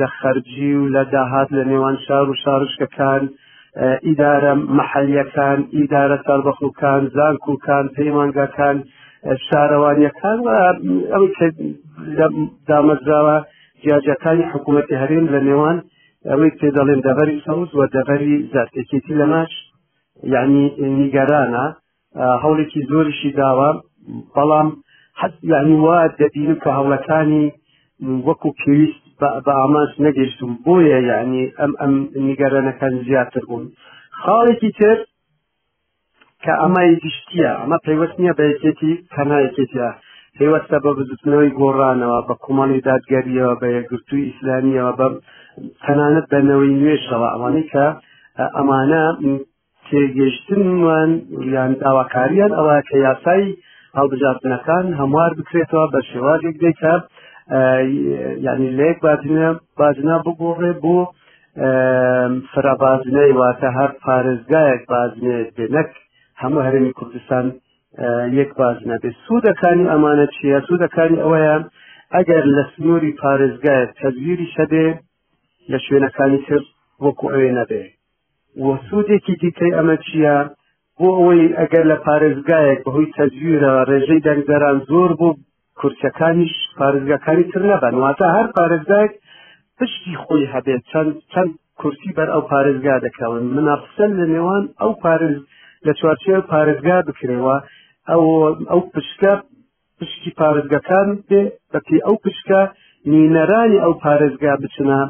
لە 0.00 0.08
خەرجی 0.18 0.70
و 0.80 0.84
لە 0.94 1.02
داهات 1.14 1.48
لە 1.56 1.64
نێوان 1.70 1.96
شار 2.06 2.26
و 2.30 2.34
شارشکەکان 2.44 3.22
ئیدارە 4.08 4.52
محەلیەکان 4.78 5.58
ئیدارە 5.78 6.18
سربەخوکان 6.26 7.02
زانکوکان 7.16 7.84
پەیمانگەکان 7.96 8.76
شارەوانیەکان 9.46 10.38
ئەو 11.12 11.24
دامەزراوە 12.68 13.36
جیاجەکانی 13.82 14.48
حکوومەتی 14.52 15.00
هەرێم 15.02 15.26
لە 15.34 15.40
نێوان 15.48 15.78
ئەوەی 16.30 16.52
پێ 16.58 16.68
دەڵێن 16.76 17.00
دەغەری 17.06 17.42
سەوز 17.46 17.70
و 17.74 17.82
دەغەری 17.96 18.34
زارتێکێتی 18.52 19.18
لەماش 19.20 19.52
یعنی 20.34 20.64
نیگەرانە 20.98 21.64
هەوڵێکی 22.42 22.86
زۆریشی 22.90 23.30
داوە 23.40 23.70
بەڵام 24.36 24.68
حەت 25.20 25.34
یعنی 25.52 25.74
وا 25.84 25.98
دەبینم 26.22 26.58
کە 26.64 26.70
هەوڵەکانی 26.78 27.44
وەکو 28.26 28.50
پێویست 28.62 29.02
بە 29.44 29.52
ئاماس 29.60 29.92
نەگەشتم 30.06 30.50
بۆیە 30.64 30.98
یعنی 31.10 31.42
ئەم 31.60 31.72
ئەم 31.80 31.94
نیگەرانەکان 32.28 32.94
زیاتر 33.06 33.44
بوون 33.48 33.64
خاڵێکی 34.22 34.70
تر 34.78 34.98
کە 36.44 36.52
ئەمای 36.62 36.90
گشتیە 37.04 37.50
ئەمە 37.60 37.78
پەیوەست 37.86 38.16
نییە 38.20 38.34
بە 38.38 38.44
یەکێتی 38.52 38.92
تەنایەکێتە 39.14 39.88
پێوەستە 40.38 40.76
بە 40.84 40.90
بزتنەوەی 40.98 41.54
گۆڕانەوە 41.60 42.18
بە 42.28 42.34
کۆمەڵی 42.44 42.84
دادگەریەوە 42.88 43.54
بە 43.60 43.66
یەکگرتووی 43.76 44.26
ئیسلامیەوە 44.28 44.92
بە 44.98 45.06
تەنانەت 45.86 46.24
بەنەوەی 46.32 46.74
نوێشەوە 46.80 47.28
ئەوانەی 47.34 47.66
کە 47.72 47.86
ئەمانە 48.56 49.04
تێگەشتنوان 49.88 51.10
یان 51.56 51.72
داواکاریان 51.82 52.52
ئەوە 52.58 52.76
کە 52.88 52.96
یاسای 53.08 53.44
هەڵبژاتنەکان 53.98 54.86
هەموار 55.00 55.30
بکرێتەوە 55.38 55.84
بە 55.92 56.00
شێوازێک 56.10 56.56
دیکە 56.62 56.94
ینی 58.46 58.70
لێک 58.78 58.96
باتنە 59.04 59.48
باجنا 59.78 60.16
بگۆڕێ 60.24 60.72
بۆ 60.82 60.98
فرابازنەی 62.52 63.32
واتە 63.40 63.68
هەر 63.78 63.90
پارێزگایەک 64.04 64.82
بازنێ 64.92 65.36
دێنەک 65.56 65.90
هەموو 66.42 66.64
هەرمی 66.66 66.96
کوردستان 66.98 67.46
یەک 68.38 68.50
بازنە 68.60 68.96
بێت 69.02 69.16
سوودەکانی 69.26 69.90
ئەمانە 69.92 70.26
چیە 70.34 70.58
سوودەکانی 70.68 71.22
ئەوەیە 71.24 71.56
ئەگەر 72.14 72.44
لە 72.56 72.64
سنووری 72.72 73.12
پارێزگایە 73.22 73.90
تەزویری 74.00 74.48
شەبێ 74.56 74.86
لە 75.70 75.78
شوێنەکانی 75.84 76.40
تر 76.46 76.60
وەکو 77.04 77.26
ئەوێ 77.34 77.50
نەبێ 77.58 77.84
وە 78.64 78.74
سوودێکی 78.88 79.34
دیکەی 79.42 79.76
ئەمە 79.76 79.96
چییە 80.06 80.36
بۆ 80.98 81.08
ئەوەی 81.18 81.46
ئەگەر 81.58 81.84
لە 81.92 81.96
پارێزگایەک 82.06 82.78
بەهۆی 82.86 83.12
تەجویرە 83.18 83.72
ڕێژەی 83.88 84.24
دەنگدەران 84.26 84.78
زۆر 84.90 85.10
بۆ 85.20 85.28
کورسەکانیش 85.78 86.54
پارێزگاکانی 86.78 87.44
تر 87.52 87.62
نەبەن 87.72 87.94
واتە 88.04 88.26
هەر 88.36 88.46
پارێزگایك 88.56 89.12
پشتی 89.78 90.14
خۆی 90.22 90.50
هەبێت 90.54 90.82
چەند 90.90 91.12
چەند 91.32 91.50
کورسی 91.80 92.10
بەر 92.18 92.28
ئەو 92.34 92.42
پارێزگا 92.52 92.96
دەکەون 93.06 93.42
منافسەن 93.56 94.10
لە 94.18 94.24
نێوان 94.32 94.64
ئەو 94.80 94.92
پارێز 95.04 95.36
لە 95.86 95.92
چوارچێ 95.98 96.34
پارێزگا 96.52 96.98
بکرێەوە 97.08 97.56
ئەو 98.10 98.22
ئەو 98.70 98.80
پشکە 98.92 99.32
پشتی 99.98 100.30
پارێزگەکان 100.40 101.08
بێ 101.28 101.42
بەتی 101.72 101.98
ئەو 102.06 102.16
پشکە 102.24 102.62
نینەرانی 103.12 103.82
ئەو 103.84 103.94
پارێزگا 104.04 104.52
بچنە 104.62 105.00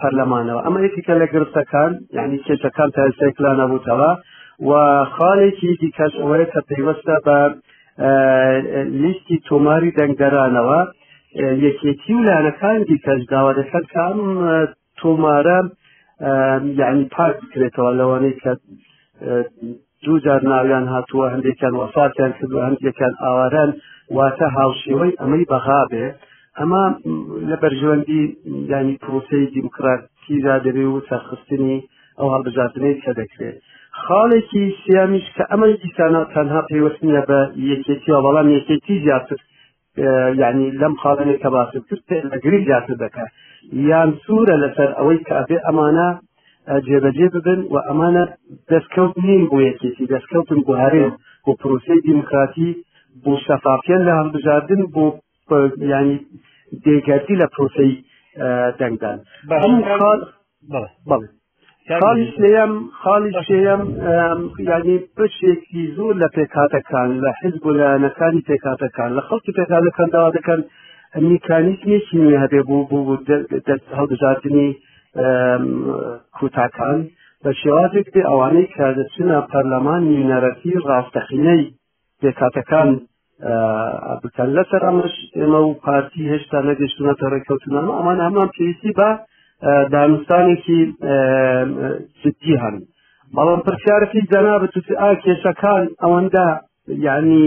پەرلەمانەوە 0.00 0.60
ئەمە 0.66 0.78
یەکیکە 0.86 1.14
لە 1.22 1.26
گرفتەکان 1.34 1.92
یعنی 2.18 2.36
کێشەکان 2.46 2.90
تاسێک 2.96 3.34
لا 3.44 3.52
نەبووتەوە 3.60 4.10
و 4.68 4.72
خاڵێکی 5.14 5.70
دیکەش 5.82 6.12
ئەوەیە 6.20 6.46
کە 6.52 6.60
پێیوەستە 6.68 7.16
بە 7.26 7.38
لیستی 9.02 9.36
تۆماری 9.48 9.94
دەنگدەرانەوە 9.98 10.80
یەکێتی 11.66 12.14
ولانەکان 12.18 12.78
دیکەش 12.90 13.20
داوا 13.32 13.52
دەکەن 13.60 13.84
کام 13.94 14.18
تۆمارە 15.00 15.58
یعنی 16.80 17.04
پاک 17.14 17.34
بکرێتەوە 17.42 17.90
لەوانەی 17.98 18.34
کە 18.42 18.52
دوو 20.04 20.16
جار 20.24 20.40
ناویان 20.52 20.86
هاتووە 20.94 21.26
هەندێکیان 21.34 21.74
وەفاتیان 21.80 22.32
کردو 22.38 22.64
هەندێکیان 22.68 23.14
ئاوارەن 23.24 23.70
واتە 24.16 24.46
هاوشێوەی 24.56 25.16
ئەمەی 25.20 25.48
بەغابێ 25.50 26.06
ئەمە 26.60 26.84
لە 27.48 27.56
بەرژەوەندی 27.62 28.22
دانی 28.70 28.96
پرۆسی 29.04 29.50
دیموکراتیدا 29.56 30.54
دەبێ 30.66 30.84
و 30.88 30.96
سەرخستنی 31.08 31.78
ئەو 32.18 32.28
هەڵبژاتنەی 32.34 33.00
کە 33.02 33.12
دەکرێت 33.20 33.56
خاڵێکی 34.04 34.64
سیامیش 34.82 35.26
کە 35.36 35.44
ئەمە 35.50 35.66
دیسانە 35.84 36.22
تەنها 36.34 36.60
پێوەستنیە 36.70 37.22
بە 37.30 37.40
یەکێتی 37.72 38.10
و 38.16 38.20
بەڵام 38.26 38.48
یەکێتی 38.56 39.02
زیاتر 39.04 39.40
یعنی 40.42 40.66
لەم 40.80 40.94
خاڵێک 41.02 41.38
کە 41.42 41.48
باس 41.54 41.70
کرد 41.88 42.10
لەگری 42.32 42.58
زیاتر 42.68 42.94
دەکات 43.04 43.32
یان 43.90 44.10
سوورە 44.24 44.56
لەسەر 44.62 44.90
ئەوەی 44.98 45.20
کە 45.26 45.32
ئەبێ 45.40 45.58
ئەمانە 45.66 46.08
جێبەجێ 46.86 47.28
ببن 47.34 47.60
و 47.72 47.76
ئەمانە 47.88 48.24
دەستکەوت 48.70 49.14
نین 49.26 49.42
بۆ 49.50 49.58
یەکێتی 49.68 50.10
دەستکەوتن 50.12 50.60
بۆ 50.66 50.72
هەرێن 50.82 51.12
بۆ 51.44 51.52
پرۆسی 51.60 51.98
دیموکراتی 52.08 52.70
بۆ 53.24 53.32
شەفافیان 53.46 54.00
لە 54.08 54.12
هەڵبژاردن 54.18 54.82
بۆ 54.94 55.06
ینی 55.94 56.16
دێگەردی 56.84 57.36
لە 57.42 57.46
پرۆسی 57.54 57.92
دەنگدان 58.80 59.18
خالیش 62.00 62.32
لێم 62.50 62.72
خالیش 63.02 63.36
شێم 63.48 63.82
ینی 64.72 64.96
بشێکی 65.16 65.82
زۆر 65.96 66.14
لە 66.22 66.28
پێکاتەکان 66.36 67.10
لە 67.24 67.30
حز 67.40 67.54
بۆ 67.62 67.70
لایەنەکانی 67.78 68.46
پێکاتەکان 68.48 69.10
لە 69.18 69.22
خەڵکی 69.28 69.52
پێکاتەکان 69.58 70.08
داوا 70.14 70.30
دەکەن 70.38 70.60
میکانیزمێکی 71.30 72.16
نوێ 72.22 72.36
هەبێ 72.44 72.60
بوو 72.68 72.88
بوو 72.90 73.18
هەڵبژاردننی 73.98 74.68
کوتاکان 76.36 76.98
بە 77.42 77.50
شێوازێک 77.60 78.06
بێ 78.14 78.22
ئەوانەی 78.30 78.68
کە 78.74 78.86
دەچنە 78.98 79.38
پەرلەمانی 79.50 80.26
نەرەتی 80.30 80.80
ڕاستەخینەی 80.88 81.62
پێکاتەکان 82.22 82.90
بکەن 84.22 84.48
لەسەر 84.56 84.82
ئەمەش 84.88 85.14
ئێمە 85.38 85.60
و 85.64 85.74
پارتی 85.84 86.28
هێشتا 86.32 86.58
نەگەشتونە 86.70 87.14
تەڕێککەوتونەمە 87.22 87.92
ئەمان 87.98 88.18
هەمان 88.26 88.48
پێویستی 88.56 88.92
بە 88.98 89.08
دانوستانێکی 89.94 90.80
جدی 92.22 92.54
هەن 92.62 92.76
بەڵام 93.36 93.60
پرسیارەکی 93.66 94.26
جەنابەت 94.32 94.74
ئا 95.00 95.10
کێشەکان 95.24 95.84
ئەوەندە 96.02 96.46
یعنی 97.06 97.44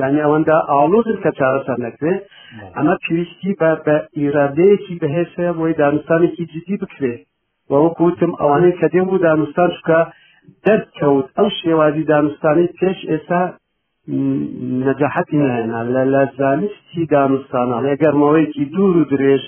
یعنی 0.00 0.20
ئەوەندە 0.24 0.56
ئاڵۆزن 0.70 1.18
کە 1.24 1.30
چارەسەر 1.38 1.78
نەکرێت 1.86 2.20
ئەمە 2.76 2.94
پێویستی 3.04 3.52
بە 3.60 3.70
بە 3.84 3.96
ئیرادەیەکی 4.18 4.98
بەهێشەیە 5.02 5.52
بۆی 5.58 5.76
دانوستانێکی 5.82 6.44
جدی 6.52 6.76
بکرێت 6.82 7.20
وەوەکوتم 7.70 8.32
ئەوانەی 8.40 8.76
کە 8.80 8.86
دێم 8.92 9.06
بوو 9.10 9.22
دانوستان 9.26 9.70
شکە 9.78 10.00
دەرکەوت 10.66 11.26
ئەو 11.36 11.48
شێوازی 11.58 12.08
دانوستانی 12.12 12.72
پێش 12.78 12.98
ئێستا 13.10 13.42
نەجاحەتی 14.84 15.36
نهێنا 15.44 15.80
لە 15.94 16.02
لە 16.12 16.22
زانستی 16.38 17.02
دانوستانە 17.14 17.78
لەگەرمەوەیکی 17.86 18.64
دوور 18.74 18.96
و 18.98 19.08
درێژ 19.12 19.42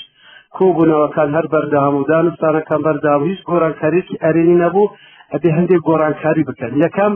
کۆبوونەوەکان 0.57 1.29
هەر 1.37 1.47
بەردام 1.52 1.93
و 1.97 2.07
دانوستانەکان 2.12 2.81
بەردام 2.87 3.21
هیچ 3.31 3.40
گۆرانکاریکی 3.50 4.21
ئەرێنی 4.25 4.59
نەبوو 4.64 4.93
ئەبێ 5.33 5.49
هەندێک 5.59 5.81
گۆرانکاری 5.88 6.45
بکەن 6.50 6.73
یەکەم 6.85 7.12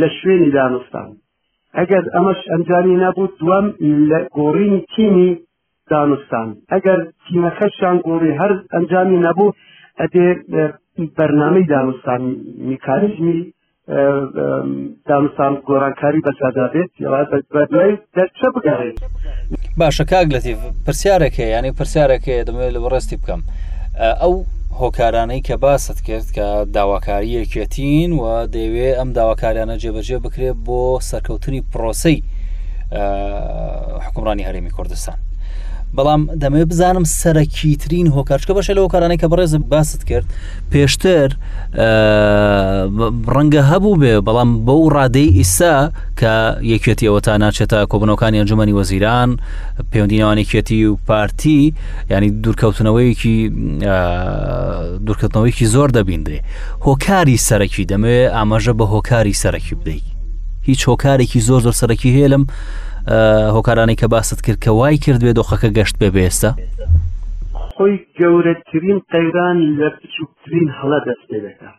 لە 0.00 0.08
شوێنی 0.18 0.52
دانوستان 0.58 1.08
ئەگەر 1.78 2.04
ئەمەش 2.14 2.40
ئەنجامی 2.52 2.96
نەبوو 3.04 3.32
دوم 3.40 3.66
لە 4.10 4.18
گۆڕینی 4.38 4.80
تیمی 4.94 5.30
دانوستان 5.92 6.48
ئەگەر 6.72 6.98
تیمەکەشیان 7.26 7.96
گۆڕی 8.08 8.32
هەر 8.40 8.52
ئەنجامی 8.74 9.18
نەبوو 9.26 9.54
ئەدێ 10.00 10.26
بەرنامەی 11.18 11.68
دانوستان 11.74 12.20
میکانزمی 12.70 13.40
دامستان 15.08 15.52
گۆرانکاری 15.68 16.20
بەسادابێت 16.26 16.90
دەرچە 18.16 18.46
بگەڕێت 18.54 18.96
باشە 19.80 20.04
کاک 20.10 20.26
لەتیف 20.34 20.58
پرسیارێک 20.86 21.34
هەیە 21.40 21.50
یانی 21.54 21.70
پرسیارێک 21.78 22.22
هەیە 22.30 22.44
دەمەوێت 22.48 22.72
لە 22.76 22.80
بەڕاستی 22.84 23.16
بکەم 23.22 23.40
ئەو 24.22 24.34
هۆکارانەی 24.80 25.42
کە 25.48 25.54
باست 25.64 25.98
کرد 26.06 26.28
کە 26.36 26.46
داواکاری 26.76 27.32
یەکێتین 27.38 28.10
و 28.20 28.24
دەیوێ 28.56 28.90
ئەم 28.98 29.10
داواکاریانە 29.18 29.76
جێبەجێ 29.82 30.18
بکرێت 30.24 30.56
بۆ 30.66 30.80
سەرکەوتنی 31.10 31.62
پرۆسی 31.72 32.16
حکومڕانی 34.04 34.46
هەرێمی 34.48 34.72
کوردستان 34.76 35.18
بەڵام 35.94 36.20
دەمەوێت 36.42 36.68
بزانم 36.72 37.04
سەرەکیترین 37.22 38.06
هۆکارچکە 38.16 38.52
بەشە 38.58 38.72
لەەوە 38.76 38.88
کارانەی 38.94 39.18
کە 39.22 39.26
بەڕێزە 39.32 39.58
باست 39.70 40.00
کرد 40.08 40.26
پێشتر 40.72 41.28
ڕەنگە 43.34 43.62
هەبوو 43.70 43.96
بێ 44.00 44.12
بەڵام 44.28 44.50
بەو 44.66 44.82
ڕادەی 44.96 45.30
ئیسا 45.38 45.76
کە 46.20 46.34
یەکێتی 46.72 47.06
ئەوە 47.08 47.20
تا 47.26 47.32
ناچێتە 47.42 47.78
کۆبنەکانی 47.90 48.38
ئەنجومی 48.40 48.74
وەزیران 48.78 49.30
پەیوەندینەوانێکێتی 49.90 50.80
و 50.90 50.92
پارتی 51.08 51.62
ینی 52.10 52.30
دوورکەوتنەوەیکی 52.44 53.36
دوورکەوتنەوەیکی 55.06 55.66
زۆر 55.74 55.88
دەبیندێ 55.96 56.38
هۆکاری 56.86 57.36
سەرەکی 57.48 57.82
دەمەوێت 57.90 58.32
ئاماژە 58.36 58.72
بە 58.78 58.84
هۆکاری 58.92 59.34
سەرەکی 59.42 59.74
بدەیت 59.80 60.06
هیچ 60.68 60.80
هۆکارێکی 60.90 61.40
زۆر 61.48 61.60
زۆر 61.66 61.74
سەرەکی 61.80 62.10
هێلم 62.16 62.44
هۆکارانی 63.56 63.94
کە 64.00 64.06
باست 64.08 64.40
کرد 64.46 64.56
کە 64.64 64.68
وای 64.78 64.96
کرد 65.04 65.20
بێ 65.26 65.32
دۆخەکە 65.38 65.68
گەشت 65.78 65.94
بێ 66.00 66.08
بێستا 66.16 66.50
خۆی 67.74 67.94
گەورەترین 68.18 68.98
قەیران 69.12 69.58
لە 69.80 69.88
بچووترین 69.98 70.68
هەڵە 70.78 70.98
دەستێ 71.06 71.38
دەکە 71.46 71.70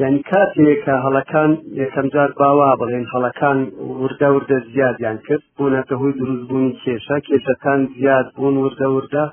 یعنی 0.00 0.18
کاتێککە 0.30 0.94
هەڵەکان 1.04 1.50
یەکەمجار 1.82 2.30
باوا 2.40 2.70
بڵێن 2.80 3.06
هەڵەکان 3.12 3.58
وردە 4.04 4.28
وردە 4.34 4.58
زیادیان 4.74 5.18
کرد 5.26 5.42
بوونەکە 5.56 5.94
هۆی 6.00 6.12
دروستبوونی 6.20 6.78
کێشە 6.82 7.16
کێشەکان 7.26 7.80
زیاد 7.98 8.26
بوون 8.36 8.56
وردە 8.64 8.86
وردە 8.96 9.24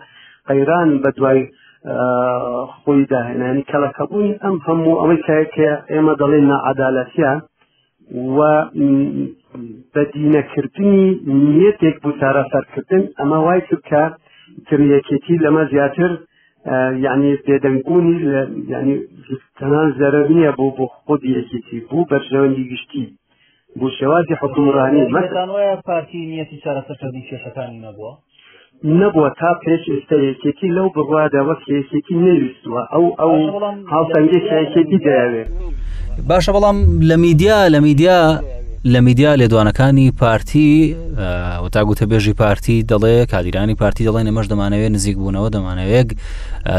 قەیران 0.50 0.90
بە 1.04 1.10
دوای 1.18 1.42
خۆی 2.80 3.02
داهێنانی 3.12 3.68
کەلەکەبوونی 3.72 4.40
ئەم 4.44 4.56
هەموو 4.68 5.00
ئەوەی 5.02 5.22
کایکە 5.28 5.70
ئێمە 5.94 6.14
دەڵێن 6.22 6.46
نەعادالەتیان 6.52 7.40
و 8.38 8.40
بە 9.94 10.02
دینەکردنی 10.16 10.98
نیەتێک 11.58 11.96
بوو 12.04 12.18
چارەسەرکردن 12.22 13.04
ئەمە 13.20 13.40
وای 13.46 13.62
کرد 13.70 13.84
کە 13.90 14.04
تریەکێتی 14.68 15.36
لەمە 15.46 15.64
زیاتر 15.74 16.12
یعنی 17.06 17.32
پێدەنگبوونی 17.48 18.16
ینی 18.72 18.98
تەنان 19.60 19.88
زەرەبنیە 20.00 20.52
بۆ 20.60 20.68
بۆ 20.78 20.86
خودی 21.06 21.34
یەکێتی 21.38 21.78
بوو 21.90 22.08
بەرژەوەندی 22.12 22.70
گشتی 22.72 23.06
بۆ 23.80 23.88
شێوازی 23.98 24.40
حکومڕانی 24.42 25.02
مەستان 25.16 25.50
وایە 25.56 25.76
پارتی 25.88 26.20
نیەتی 26.32 26.58
چارەسەرکردنی 26.64 27.28
کێشەکانی 27.30 27.80
نەبووە 27.86 28.14
نەبووە 28.84 29.30
تا 29.40 29.52
پێش 29.64 29.82
ئێستا 29.94 30.16
یەکێکی 30.30 30.68
لەو 30.78 30.88
بڕوادا 30.96 31.42
وەک 31.48 31.62
یەکێکی 31.78 32.16
نەویستوە 32.26 32.82
ئەو 32.94 33.06
ئەو 33.20 33.32
هاوسەنگێکێکی 33.94 35.00
دەیاوێت 35.06 35.48
باشە 36.30 36.52
بەڵام 36.56 36.78
لە 37.10 37.16
میدیا 37.26 37.58
لە 37.74 37.80
میدیا 37.88 38.20
لە 38.94 39.00
میدیا 39.08 39.32
لێدوانەکانی 39.40 40.12
پارتی 40.20 40.96
تاگوتە 41.76 42.06
بێژی 42.12 42.34
پارتی 42.42 42.86
دەڵێ 42.92 43.18
کادیرانی 43.32 43.76
پارتی 43.80 44.06
دەڵێن 44.08 44.28
ئەمەش 44.30 44.46
دەمانەوێت 44.52 44.92
نزیک 44.98 45.16
بوونەوە 45.18 45.50
دەمانەوێت 45.56 46.10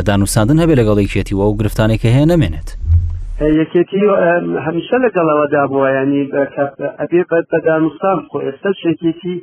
دانوساندن 0.06 0.58
هەبێ 0.62 0.74
لەگەڵی 0.80 1.08
کێتیەوە 1.14 1.44
و 1.48 1.56
گرفتانێکە 1.60 2.08
هەیە 2.16 2.26
نەمێنێت 2.32 2.68
یەکێتی 3.60 4.02
هەمیشە 4.66 4.96
لەگەڵەوەدا 5.04 5.62
بووە 5.72 5.88
ینی 5.98 6.22
ئەبێ 7.00 7.20
بەدانوسان 7.50 8.18
خۆ 8.30 8.38
ئێستا 8.46 8.70
شێکێکی 8.82 9.36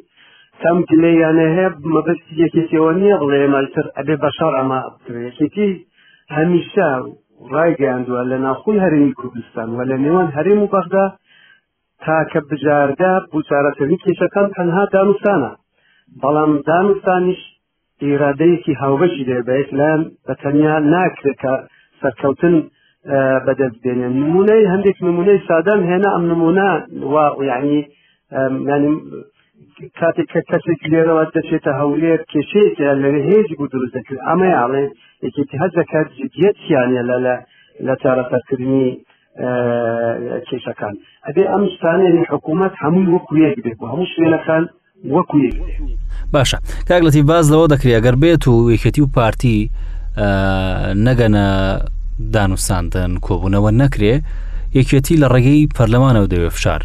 تم 0.63 0.77
گلەیانە 0.91 1.45
هەیە 1.57 1.69
مەبستی 1.95 2.33
یەکێکەوە 2.43 2.91
نییە 2.99 3.15
بڵێ 3.23 3.41
مەلتر 3.55 3.85
ئەبێ 3.97 4.15
بەشار 4.25 4.53
ئەما 4.59 4.79
یەکێتی 5.27 5.69
هەمیشە 6.37 6.89
ڕایگەاندووە 7.53 8.21
لە 8.31 8.37
ناخۆی 8.45 8.81
هەرمی 8.85 9.13
کوردستان 9.19 9.67
و 9.77 9.79
لە 9.89 9.97
نێوان 10.03 10.27
هەرێم 10.37 10.59
و 10.61 10.71
بەغدا 10.73 11.05
تاکە 12.03 12.39
بژاردا 12.49 13.13
بچارەکردنی 13.31 14.01
کێشەکان 14.03 14.47
تەنها 14.57 14.83
دانوستانە 14.93 15.51
بەڵام 16.21 16.51
دانوستانیش 16.69 17.41
ئێرادەیەکی 18.03 18.77
هاوبەشی 18.81 19.25
دێ 19.29 19.39
بە 19.47 19.53
یکلان 19.61 20.01
بە 20.25 20.33
تەنیا 20.41 20.75
ناکرێتکە 20.93 21.53
سەرکەوتن 22.01 22.55
بەدەست 23.45 23.77
بێنێن 23.83 24.13
نمونەی 24.21 24.65
هەندێک 24.73 24.97
نمونەی 25.07 25.43
سادەم 25.49 25.81
هێنا 25.89 26.09
ئەم 26.15 26.23
نمونە 26.31 26.69
وا 27.13 27.25
یعنی 27.51 27.77
ینی 28.75 28.93
کاتێک 29.99 30.27
کە 30.33 30.41
کەسێک 30.51 30.81
لێرەوە 30.91 31.23
دەچێتە 31.35 31.71
هەولێر 31.81 32.19
کێشەیەکیان 32.31 32.97
لەوێ 33.03 33.21
هێز 33.29 33.47
بوو 33.57 33.67
دروست 33.73 33.93
دەکرد 33.97 34.19
ئەمە 34.27 34.47
یاڵێ 34.59 34.83
یەکێتی 35.25 35.55
هەر 35.61 35.71
دەکات 35.79 36.07
جدیەتیانە 36.19 37.01
لە 37.09 37.17
لە 37.25 37.35
لە 37.87 37.93
چارەسەرکردنی 38.01 38.87
کێشەکان 40.47 40.93
ئەبێ 41.27 41.43
ئەم 41.51 41.63
ستانێنی 41.75 42.23
حکوومەت 42.31 42.73
هەمووی 42.83 43.07
وەکو 43.15 43.33
یەک 43.45 43.55
بێت 43.63 43.75
بۆ 43.79 43.85
هەموو 43.93 44.07
شوێنەکان 44.13 44.63
وەکو 45.15 45.37
یەک 45.45 45.55
باشە 46.33 46.57
کاگڵەتی 46.89 47.21
باز 47.31 47.45
لەوە 47.53 47.67
دەکری 47.73 47.95
ئەگەر 47.97 48.15
بێت 48.23 48.43
و 48.47 48.55
یەکەتی 48.75 49.01
و 49.03 49.07
پارتی 49.15 49.57
نەگەنە 51.07 51.45
دانوساندن 52.33 53.11
کۆبوونەوە 53.25 53.71
نەکرێ 53.81 54.15
یەکێتی 54.79 55.15
لە 55.21 55.27
ڕێگەی 55.33 55.69
پەرلەمانەوە 55.77 56.27
دەوێ 56.33 56.49
فشار 56.57 56.81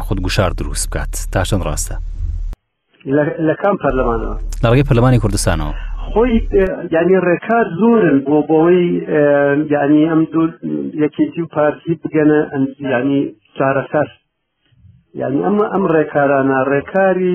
خود 0.00 0.20
گوشار 0.22 0.50
دروست 0.58 0.90
بکات 0.90 1.26
تا 1.32 1.42
چەند 1.44 1.62
ڕاستە 1.64 1.94
لە 3.48 3.54
کام 3.62 3.76
پەرلەمانەوە 3.82 4.36
لە 4.62 4.68
ڕێگەی 4.70 4.88
پەرلەمانی 4.88 5.20
کوردستانەوە 5.22 5.72
خۆی 6.12 6.32
ینی 6.94 7.18
ڕێکار 7.28 7.66
زۆرن 7.80 8.18
بۆ 8.26 8.36
بۆەوەی 8.48 8.86
ینی 9.74 10.04
ئەم 10.10 10.22
دوور 10.32 10.50
یەکێتی 11.04 11.40
و 11.42 11.46
پارتی 11.54 11.94
بگەنە 12.04 12.40
ینی 12.94 13.22
چارەسەر 13.56 14.08
ینی 15.22 15.40
ئەمە 15.46 15.66
ئەم 15.74 15.84
ڕێکارانە 15.94 16.58
ڕێکاری 16.72 17.34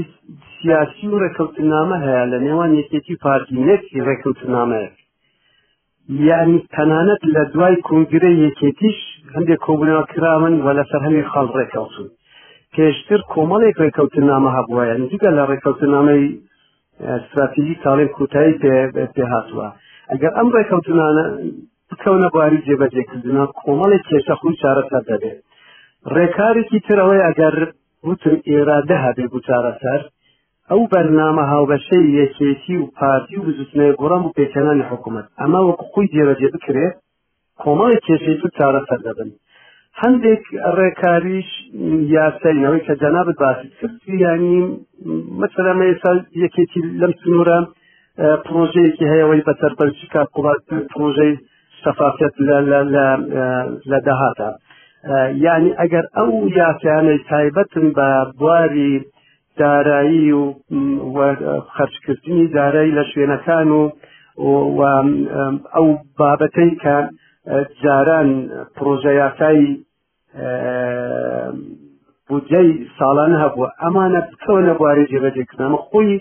سیاسی 0.57 1.07
و 1.13 1.17
ڕێکەوتنامە 1.23 1.97
هەیە 2.05 2.23
لە 2.31 2.37
نێوان 2.45 2.71
یەکێتی 2.79 3.15
پارتی 3.25 3.63
نەکی 3.69 4.03
ڕێکەوتنامەیە 4.07 4.91
یعنی 6.29 6.57
تەنانەت 6.75 7.21
لە 7.35 7.43
دوای 7.53 7.75
کۆنگرە 7.87 8.31
یەکێتیش 8.45 8.97
هەندێک 9.35 9.59
کۆبنەوە 9.65 10.03
کرامن 10.13 10.55
و 10.65 10.67
لەسەر 10.79 11.01
هەمی 11.05 11.25
خەڵ 11.33 11.47
ڕێکەوتون 11.57 12.07
پێشتر 12.75 13.19
کۆمەڵێک 13.33 13.75
ڕێککەوتنامە 13.81 14.49
هەبووە 14.57 14.83
نزیکە 15.01 15.29
لە 15.37 15.43
ڕێککەوتنامەی 15.49 16.23
استراتیژی 17.17 17.81
ساڵێن 17.83 18.09
کوتایی 18.17 18.55
پێ 19.15 19.23
هاتووە 19.33 19.67
ئەگەر 20.11 20.31
ئەم 20.37 20.47
ڕێککەوتنانە 20.55 21.25
بکەونە 21.89 22.27
بواری 22.33 22.63
جێبەجێکردنا 22.67 23.45
کۆمەڵێک 23.61 24.03
کێشە 24.09 24.35
خوی 24.41 24.57
چارەسەر 24.61 25.03
دەبێت 25.11 25.39
ڕێکارێکی 26.15 26.79
ترەوەی 26.87 27.23
ئەگەر 27.27 27.55
وتم 28.09 28.37
ئێرادە 28.49 28.97
هەبێ 29.05 29.25
بوو 29.31 29.45
چارەسەر 29.47 30.01
ئەو 30.69 30.81
بەرنامە 30.91 31.43
هاوبەشەی 31.51 32.11
یەکێتی 32.19 32.75
و 32.79 32.89
پارتی 32.97 33.35
و 33.39 33.45
بزوتنەیە 33.47 33.93
گۆڕم 34.01 34.23
و 34.25 34.33
پێکەانی 34.37 34.87
حکوومەت 34.89 35.27
ئەمە 35.41 35.61
وەکو 35.67 35.85
خۆی 35.91 36.11
جێبەجێ 36.13 36.47
بکرێت 36.55 36.95
کۆمەڵی 37.61 38.03
کێشەی 38.05 38.37
تو 38.41 38.47
چارەسەر 38.57 38.99
دەبن 39.07 39.29
هەندێک 40.03 40.43
ڕێکاریش 40.77 41.49
یاسەینەوەی 42.15 42.81
کە 42.87 42.93
جەنابەت 43.01 43.37
باسی 43.43 43.67
کرد 43.79 43.95
ینی 44.23 44.57
مثلا 45.41 45.71
ئێستا 45.89 46.11
یەکێکی 46.43 46.81
لەم 47.01 47.13
سنوورە 47.21 47.59
پرۆژەیەکی 48.45 49.09
هەیەەوەی 49.13 49.45
بەسەر 49.49 49.73
بەرچی 49.79 50.07
کا 50.13 50.21
پرۆژەی 50.93 51.33
سەفافەت 51.83 52.33
لە 53.91 53.99
داهاتە 54.07 54.49
یعنی 55.45 55.69
ئەگەر 55.79 56.05
ئەو 56.17 56.29
یاسیانەی 56.61 57.19
تایبەتن 57.31 57.87
بە 57.97 58.07
بواری 58.39 58.91
دارایی 59.61 60.25
و 61.15 61.17
خەرچکردنی 61.75 62.41
دارایی 62.57 62.95
لە 62.97 63.03
شوێنەکان 63.11 63.69
و 63.81 63.83
ئەو 65.75 65.87
بابەتەی 66.19 66.71
کە 66.83 66.95
جاران 67.81 68.29
پرۆژەیاکایی 68.77 69.69
بودجەی 72.29 72.69
ساڵانە 72.99 73.37
هەبووە 73.43 73.67
ئەمانە 73.81 74.21
بکەونە 74.29 74.73
بواری 74.79 75.09
جێبەجێکردنەمە 75.11 75.79
خۆی 75.89 76.11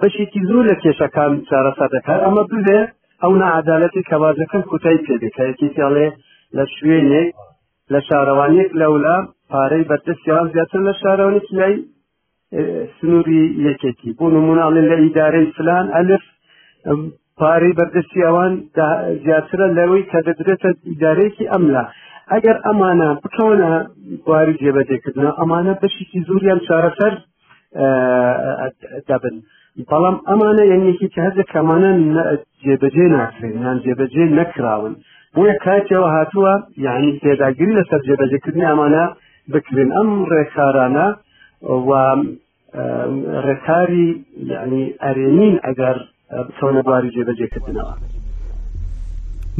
بەشێکی 0.00 0.40
زۆر 0.48 0.64
لە 0.70 0.76
کێشەکان 0.82 1.32
چارەسا 1.48 1.86
دەکات 1.94 2.20
ئەمە 2.26 2.44
بێ 2.50 2.78
ئەو 3.22 3.32
نەعادالەتی 3.42 4.06
کەوازەکە 4.10 4.58
کوتای 4.70 5.02
پێدەکەیەکیڵێ 5.06 6.08
لە 6.56 6.64
شوێنێک 6.74 7.28
لە 7.92 7.98
شارەوانێک 8.08 8.70
لەولا 8.80 9.18
پارەی 9.52 9.88
بەردەستیان 9.90 10.46
زیاتر 10.54 10.80
لە 10.88 10.92
شارەوانێک 11.00 11.46
لای 11.58 11.74
سنووری 12.98 13.42
یەکێکی 13.68 14.10
بۆ 14.18 14.26
نموناڵێ 14.36 14.82
لە 14.90 14.96
ئیدارەی 15.04 15.46
فلان 15.56 15.86
ئەلف 15.96 16.24
پارەی 17.38 17.76
بەردەستی 17.78 18.24
ئەوان 18.26 18.52
زیاترە 19.24 19.66
لەوەی 19.78 20.02
کە 20.10 20.18
دەدرێتە 20.26 20.70
ئیدارێکی 20.90 21.50
ئەملا 21.52 21.84
ئەگەر 22.34 22.56
ئەمانە 22.68 23.08
بچۆنە 23.22 23.70
بواری 24.24 24.54
جێبەجێکردنە 24.62 25.30
ئەمانە 25.38 25.72
بەشێکی 25.82 26.20
زوریان 26.28 26.60
چارەسەر 26.66 27.14
دەبن 29.08 29.36
بەڵام 29.90 30.16
ئەمانە 30.28 30.64
یەنێکی 30.72 31.08
هەزە 31.26 31.42
کەمانە 31.52 31.90
جێبەجێ 32.64 33.06
ناکرێن 33.18 33.54
یان 33.66 33.78
جێبەجێ 33.84 34.24
نەکراون 34.38 34.94
بۆیە 35.34 35.54
کاتەوە 35.64 36.08
هاتووە 36.16 36.54
یعنی 36.86 37.10
تێداگیری 37.22 37.76
لەسەر 37.78 38.00
جێبەجێکردنی 38.08 38.68
ئەمانە 38.70 39.04
بکرێن 39.52 39.90
ئەم 39.96 40.10
ڕێکارانە 40.32 41.06
و 41.88 41.90
ڕێکاری 43.46 44.08
یعنی 44.52 44.82
ئەرێنین 45.04 45.56
ئەگەر 45.66 45.96
بچۆنە 46.46 46.82
بواری 46.86 47.10
جێبەجێکردنەوە 47.16 47.94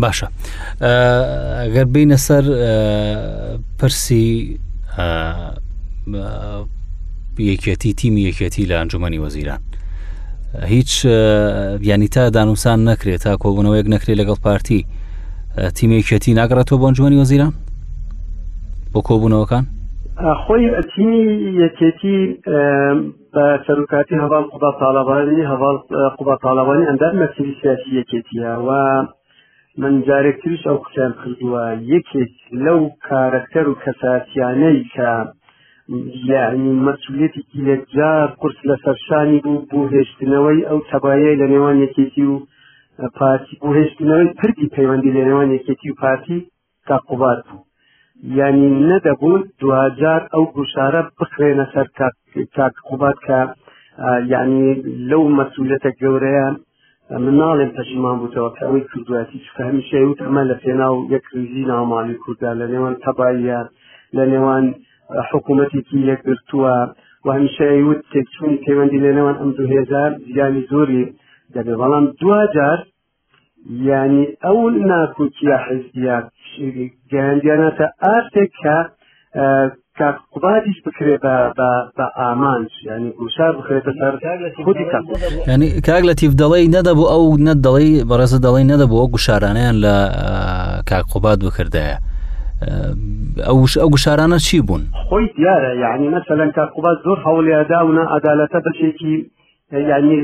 باشە 0.05 0.27
ئەگەر 1.65 1.85
بینە 1.95 2.17
سەر 2.27 2.45
پرسی 3.79 4.27
یەکێتی 7.51 7.91
تیمی 8.01 8.23
یەکێتی 8.29 8.63
لە 8.71 8.75
ئەنجومی 8.81 9.19
وەزیران 9.25 9.61
هیچ 10.75 10.91
یانی 11.91 12.09
تا 12.09 12.31
دانووسان 12.37 12.79
نەکرێت 12.91 13.23
تا 13.25 13.33
کۆبوونەوەیەک 13.43 13.87
نەکرێت 13.95 14.19
لەگەڵ 14.21 14.39
پارتی 14.47 14.81
تیمێکێتی 15.77 16.33
ناگرێتەوە 16.41 16.81
بۆنجوانی 16.83 17.21
وەزیران 17.23 17.53
بۆ 18.93 19.01
کۆبوونەوەکان 19.09 19.65
خۆی 20.45 20.63
تیمی 20.93 21.21
یەکێتی 21.65 22.19
بە 23.35 23.45
سەرکاتی 23.67 24.17
هەواڵ 24.25 24.45
قوبا 24.53 24.71
تاالبانی 24.81 25.43
هەواڵ 25.53 25.77
قوبا 26.19 26.35
تاالبانی 26.43 26.85
ئەندام 26.91 27.15
مەسیری 27.23 27.55
سیاسی 27.61 27.89
یەکێتیە 28.01 28.51
و 28.67 28.69
من 29.83 29.95
جارێک 30.07 30.37
تریش 30.43 30.63
ئەو 30.69 30.77
قوتیان 30.85 31.13
کردووە 31.23 31.63
یەکێک 31.95 32.33
لەو 32.65 32.81
کارەکتەر 33.09 33.67
و 33.69 33.79
کەساسیانەی 33.85 34.79
کە 34.95 35.11
یعنی 36.33 36.71
مەسولەتێکی 36.87 37.59
لەجار 37.69 38.29
قرس 38.41 38.59
لە 38.71 38.77
سەرشانی 38.85 39.41
بوو 39.45 39.63
بۆ 39.71 39.79
هێشتنەوەی 39.95 40.61
ئەو 40.69 40.79
تەبایە 40.91 41.33
لە 41.41 41.47
نێوان 41.53 41.77
یەکێتی 41.85 42.25
و 42.33 42.37
پارتی 43.19 43.55
بۆ 43.63 43.69
هێشتنەوەی 43.81 44.35
پردی 44.39 44.73
پەیوەندی 44.77 45.15
لە 45.17 45.23
نێوان 45.29 45.49
یەکێتی 45.57 45.91
و 45.93 45.99
پارتی 46.03 46.39
تا 46.87 46.97
قوبات 47.09 47.39
بوو 47.49 47.63
یعنی 48.39 48.67
نەدەبوون 48.89 49.41
دوجار 49.61 50.23
ئەو 50.33 50.45
گوشارە 50.57 51.03
بخرێنە 51.21 51.67
سەر 51.75 51.87
کاک 52.57 52.75
قوبات 52.89 53.17
کە 53.27 53.39
یعنی 54.33 54.63
لەو 55.11 55.23
مەسولەتە 55.39 55.91
گەورەیە 56.03 56.49
من 57.23 57.27
ناڵێن 57.43 57.71
پەشیمان 57.77 58.17
بووتەوە 58.21 58.51
کە 58.55 58.61
ئەوەی 58.67 58.87
کردواتی 58.91 59.43
چکە 59.47 59.63
هەمیشە 59.69 59.97
وت 60.09 60.21
ئەمە 60.25 60.43
لە 60.51 60.57
پێنا 60.63 60.89
و 60.93 60.97
یەکریزی 61.15 61.69
نامالی 61.71 62.21
کووردا 62.23 62.53
لە 62.61 62.67
نێوان 62.73 62.95
تەبایە 63.05 63.61
لە 64.17 64.25
نێوان 64.33 64.65
حکوومەتێکی 65.29 65.99
یەکگرتووە 66.11 66.75
و 67.25 67.29
هەمیشەوت 67.37 68.01
تێکچون 68.13 68.53
پەیوەندی 68.65 69.03
لە 69.07 69.11
نێوان 69.17 69.37
ئەم 69.41 69.51
دوو 69.57 69.71
هێزار 69.75 70.11
زیانی 70.35 70.63
زۆری 70.71 71.05
دەبێ 71.55 71.75
بەڵام 71.81 72.05
دوجار 72.21 72.79
ینی 73.89 74.25
ئەو 74.45 74.59
ناکوتیا 74.91 75.57
حزیات 75.67 76.27
گەیاندیانەتە 77.13 77.87
ئارتێک 78.03 78.51
کە 78.63 78.77
کات 80.01 80.17
قوبادیش 80.35 80.79
بکرێ 80.87 81.17
بە 81.99 82.07
ئامانش 82.21 82.73
ینی 82.91 83.11
گوشار 83.21 83.53
بخرێتە 83.59 83.93
سەر 84.01 84.13
خودی 84.67 84.85
ینی 85.53 85.69
کاک 85.87 86.03
لە 86.11 86.15
تیف 86.21 86.33
دەڵی 86.43 86.67
نەدەبوو 86.77 87.11
ئەو 87.13 87.25
نەت 87.47 87.59
دەڵی 87.67 87.91
بەڕێزە 88.11 88.39
دەڵی 88.47 88.67
نەدەبوو 88.73 89.01
ئەو 89.03 89.09
گوشارانیان 89.15 89.77
لە 89.85 89.95
کاک 90.91 91.05
قوبات 91.13 91.39
بکردایە. 91.47 91.97
ئەوش 93.49 93.73
ئەو 93.83 93.89
گوشارانە 93.95 94.39
چی 94.47 94.57
بوون 94.67 94.83
خۆی 95.09 95.27
دیارە 95.37 95.73
یعنی 95.85 96.07
مەسەلەن 96.17 96.51
کارقوبات 96.59 96.99
زۆر 97.07 97.19
هەوڵیادا 97.27 97.81
و 97.89 97.91
ئادالەتە 98.13 98.59
بەشێکی 98.67 99.15
ینی 99.93 100.19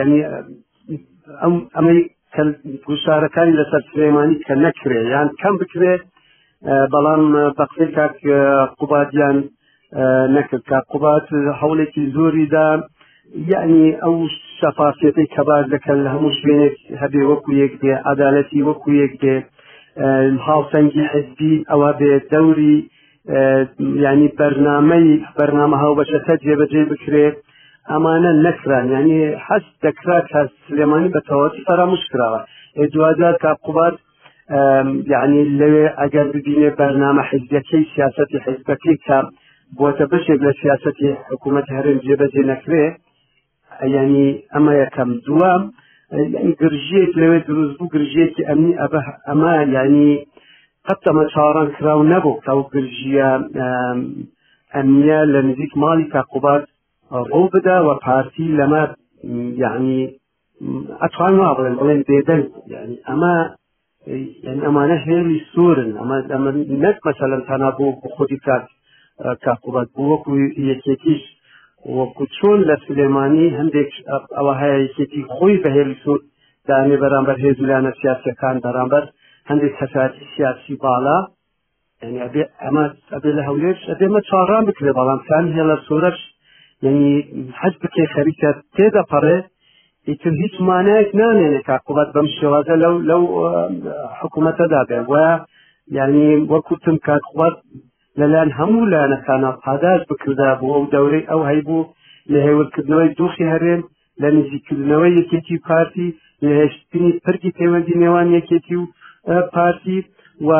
ینی 0.00 0.20
ئەم 1.42 1.54
ئەمەی 1.76 2.00
گوشارەکانی 2.88 3.56
لەسەر 3.60 3.82
سلێمانی 3.90 4.36
کە 4.46 4.54
نەکرێ 4.64 5.00
یان 5.14 5.28
کەم 5.42 5.54
بکرێت 5.62 6.02
بەڵام 6.92 7.24
بەقسەی 7.58 7.90
کاک 7.96 8.16
قوباتیان 8.78 9.36
نەکرد 10.36 10.64
کا 10.70 10.78
قوبات 10.92 11.26
هەوڵێکی 11.60 12.04
زۆریدا 12.16 12.68
یعنی 13.52 13.84
ئەو 14.02 14.14
شەفاسیەتی 14.60 15.30
کەبار 15.34 15.62
دەکەن 15.74 15.98
لە 16.04 16.10
هەموو 16.14 16.36
شوێنێک 16.40 16.76
هەبێ 17.02 17.22
وەکو 17.30 17.50
یەک 17.62 17.72
بێ 17.80 17.92
عدالەتی 18.12 18.64
وەکو 18.68 18.88
یەک 19.02 19.14
بێ 19.22 19.34
هاوسەنگی 20.48 21.04
حزبی 21.12 21.54
ئەوە 21.70 21.90
بێ 22.00 22.12
دەوری 22.32 22.76
ینی 24.04 24.28
بەرنمەی 24.38 25.08
بەرنامە 25.38 25.76
هاوبەشەکە 25.82 26.34
جێبەجێ 26.44 26.82
بکرێت 26.90 27.36
ئەمانە 27.90 28.32
نەکران 28.44 28.86
ینی 28.96 29.20
حەست 29.46 29.74
دەکرات 29.86 30.26
هەست 30.36 30.56
سلێمانی 30.68 31.12
بەتەواتی 31.14 31.64
فەراموشکراوە 31.66 32.40
ئێدوادار 32.78 33.34
کاقوبات 33.44 33.96
یعنی 35.12 35.40
لەوێ 35.60 35.86
ئەگەر 36.00 36.26
ببینێ 36.34 36.70
بەرنامە 36.78 37.22
حزبەکەی 37.30 37.84
سیاستی 37.94 38.38
حزبەکەی 38.46 38.96
کە 39.06 39.18
بۆتە 39.78 40.04
بەشێک 40.12 40.40
لە 40.46 40.52
سیاستی 40.62 41.10
حکوومەت 41.30 41.66
هەرم 41.76 41.98
جێبەجێ 42.06 42.42
نەکرێ 42.52 42.84
ینی 43.96 44.28
ئەمە 44.54 44.72
یەکەم 44.84 45.10
دوام 45.26 45.62
گرژێک 46.60 47.10
لەوێ 47.20 47.38
دروست 47.48 47.74
بوو 47.78 47.92
گرژێکی 47.94 48.46
ئەمنی 48.48 48.72
ئەمە 49.28 49.52
ینی 49.76 50.12
قەتەمە 50.86 51.24
چاڕان 51.32 51.68
کراو 51.76 52.00
نەبوو 52.12 52.40
کە 52.44 52.52
گرژیە 52.74 53.30
ئەمنیە 54.74 55.20
لە 55.32 55.40
نزیک 55.48 55.72
ماڵی 55.82 56.06
تاقوبات 56.16 56.62
ڕۆ 57.32 57.42
بدا 57.54 57.76
و 57.86 57.90
پارتی 58.04 58.46
لەمە 58.58 58.82
یعنی 59.64 59.98
ئەتوان 61.02 61.34
وا 61.40 61.50
بڵێن 61.56 61.74
بڵێن 61.80 62.00
بێدەنگ 62.08 62.44
یعنی 62.74 62.96
ئەمە 63.10 63.34
یعنی 64.06 64.60
امانه 64.66 64.94
هیلی 65.06 65.40
سورن 65.54 65.98
اما 65.98 66.14
اما 66.36 66.50
نک 66.84 67.06
مثلا 67.06 67.40
تنها 67.48 67.70
بو 67.70 67.92
خودی 68.16 68.36
کار 68.46 68.62
کاکوبات 69.44 69.88
بو 69.96 70.02
وکو 70.12 70.32
یکیتیش 70.70 71.22
وەکو 71.98 72.24
چۆن 72.36 72.58
لە 72.68 72.76
سلێمانی 72.86 73.50
هەندێک 73.58 73.90
ئەوەهەیەکێتی 74.36 75.22
خۆی 75.34 75.54
بە 75.62 75.70
هێلسوور 75.76 76.20
دامێ 76.68 76.96
بەرامبەر 77.02 77.36
هێزولانە 77.44 77.92
سیاسەکان 78.00 78.56
بەرامبەر 78.66 79.02
هەندێک 79.50 79.72
سەفاتی 79.80 80.24
سیاسی 80.36 80.74
باڵا 80.84 81.18
ئەمە 82.64 82.84
ئەبێ 83.14 83.30
لە 83.38 83.42
هەولێش 83.48 83.80
ئەبێمە 83.90 84.20
چاڕان 84.28 84.62
بکرێ 84.68 84.92
بەڵامسان 84.98 85.44
هێ 85.56 85.62
لە 85.70 85.76
سوورەش 85.86 86.18
یعنی 86.84 87.06
حەج 87.60 87.74
بکێ 87.82 88.04
خەریکە 88.14 88.50
تێدەپەڕێ 88.76 89.38
ئیتر 90.10 90.34
هیچ 90.44 90.54
مانایك 90.68 91.10
نانێنێ 91.20 91.60
تا 91.68 91.76
قوبەت 91.86 92.08
بەم 92.16 92.28
شێوازە 92.38 92.74
لەو 92.84 92.94
لەو 93.10 93.22
حکوومەتەدا 94.20 94.80
بێ 94.88 94.98
وە 95.12 95.26
یعنی 95.96 96.26
وەکوتم 96.52 96.96
کات 97.06 97.22
قوبەت 97.30 97.56
لەلایەن 98.20 98.50
هەموو 98.58 98.90
لایەنەکانە 98.92 99.50
پاداش 99.64 100.00
بکردا 100.10 100.50
بوو 100.58 100.74
ئەو 100.76 100.84
دەورەی 100.94 101.28
ئەو 101.30 101.40
هەیبوو 101.50 101.88
لە 102.32 102.38
هێورکردنەوەی 102.46 103.14
دۆخی 103.20 103.50
هەرێن 103.52 103.80
لە 104.22 104.28
نزیکردنەوەی 104.36 105.16
یەکێتی 105.20 105.56
پارتی 105.66 106.08
لە 106.44 106.50
هێشتنی 106.60 107.12
پرگی 107.24 107.54
پەیوەندی 107.58 107.98
نێوان 108.02 108.28
یەکێتی 108.36 108.76
و 108.80 108.86
پارتی 109.54 109.98
و 110.46 110.50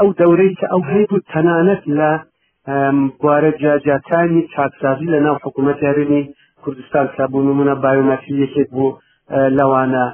ئەو 0.00 0.08
دەورەی 0.20 0.56
کە 0.58 0.66
ئەو 0.72 0.82
هەیبوو 0.92 1.24
تەنانەت 1.32 1.82
لە 1.98 2.10
بوارە 3.20 3.50
جاجاتانی 3.62 4.42
چاکسازی 4.52 5.10
لە 5.14 5.18
ناو 5.26 5.36
حکوومەت 5.44 5.78
هەرێنی 5.88 6.22
کوردستان 6.64 7.06
کابوو 7.16 7.42
نمونە 7.48 7.74
باومەسی 7.84 8.32
یەکێک 8.44 8.68
بوو 8.76 8.96
لەوانە 9.58 10.04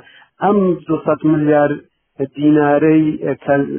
ئەم 0.42 0.58
200 0.88 1.32
ملیار 1.32 1.70
دینارەی 2.36 3.04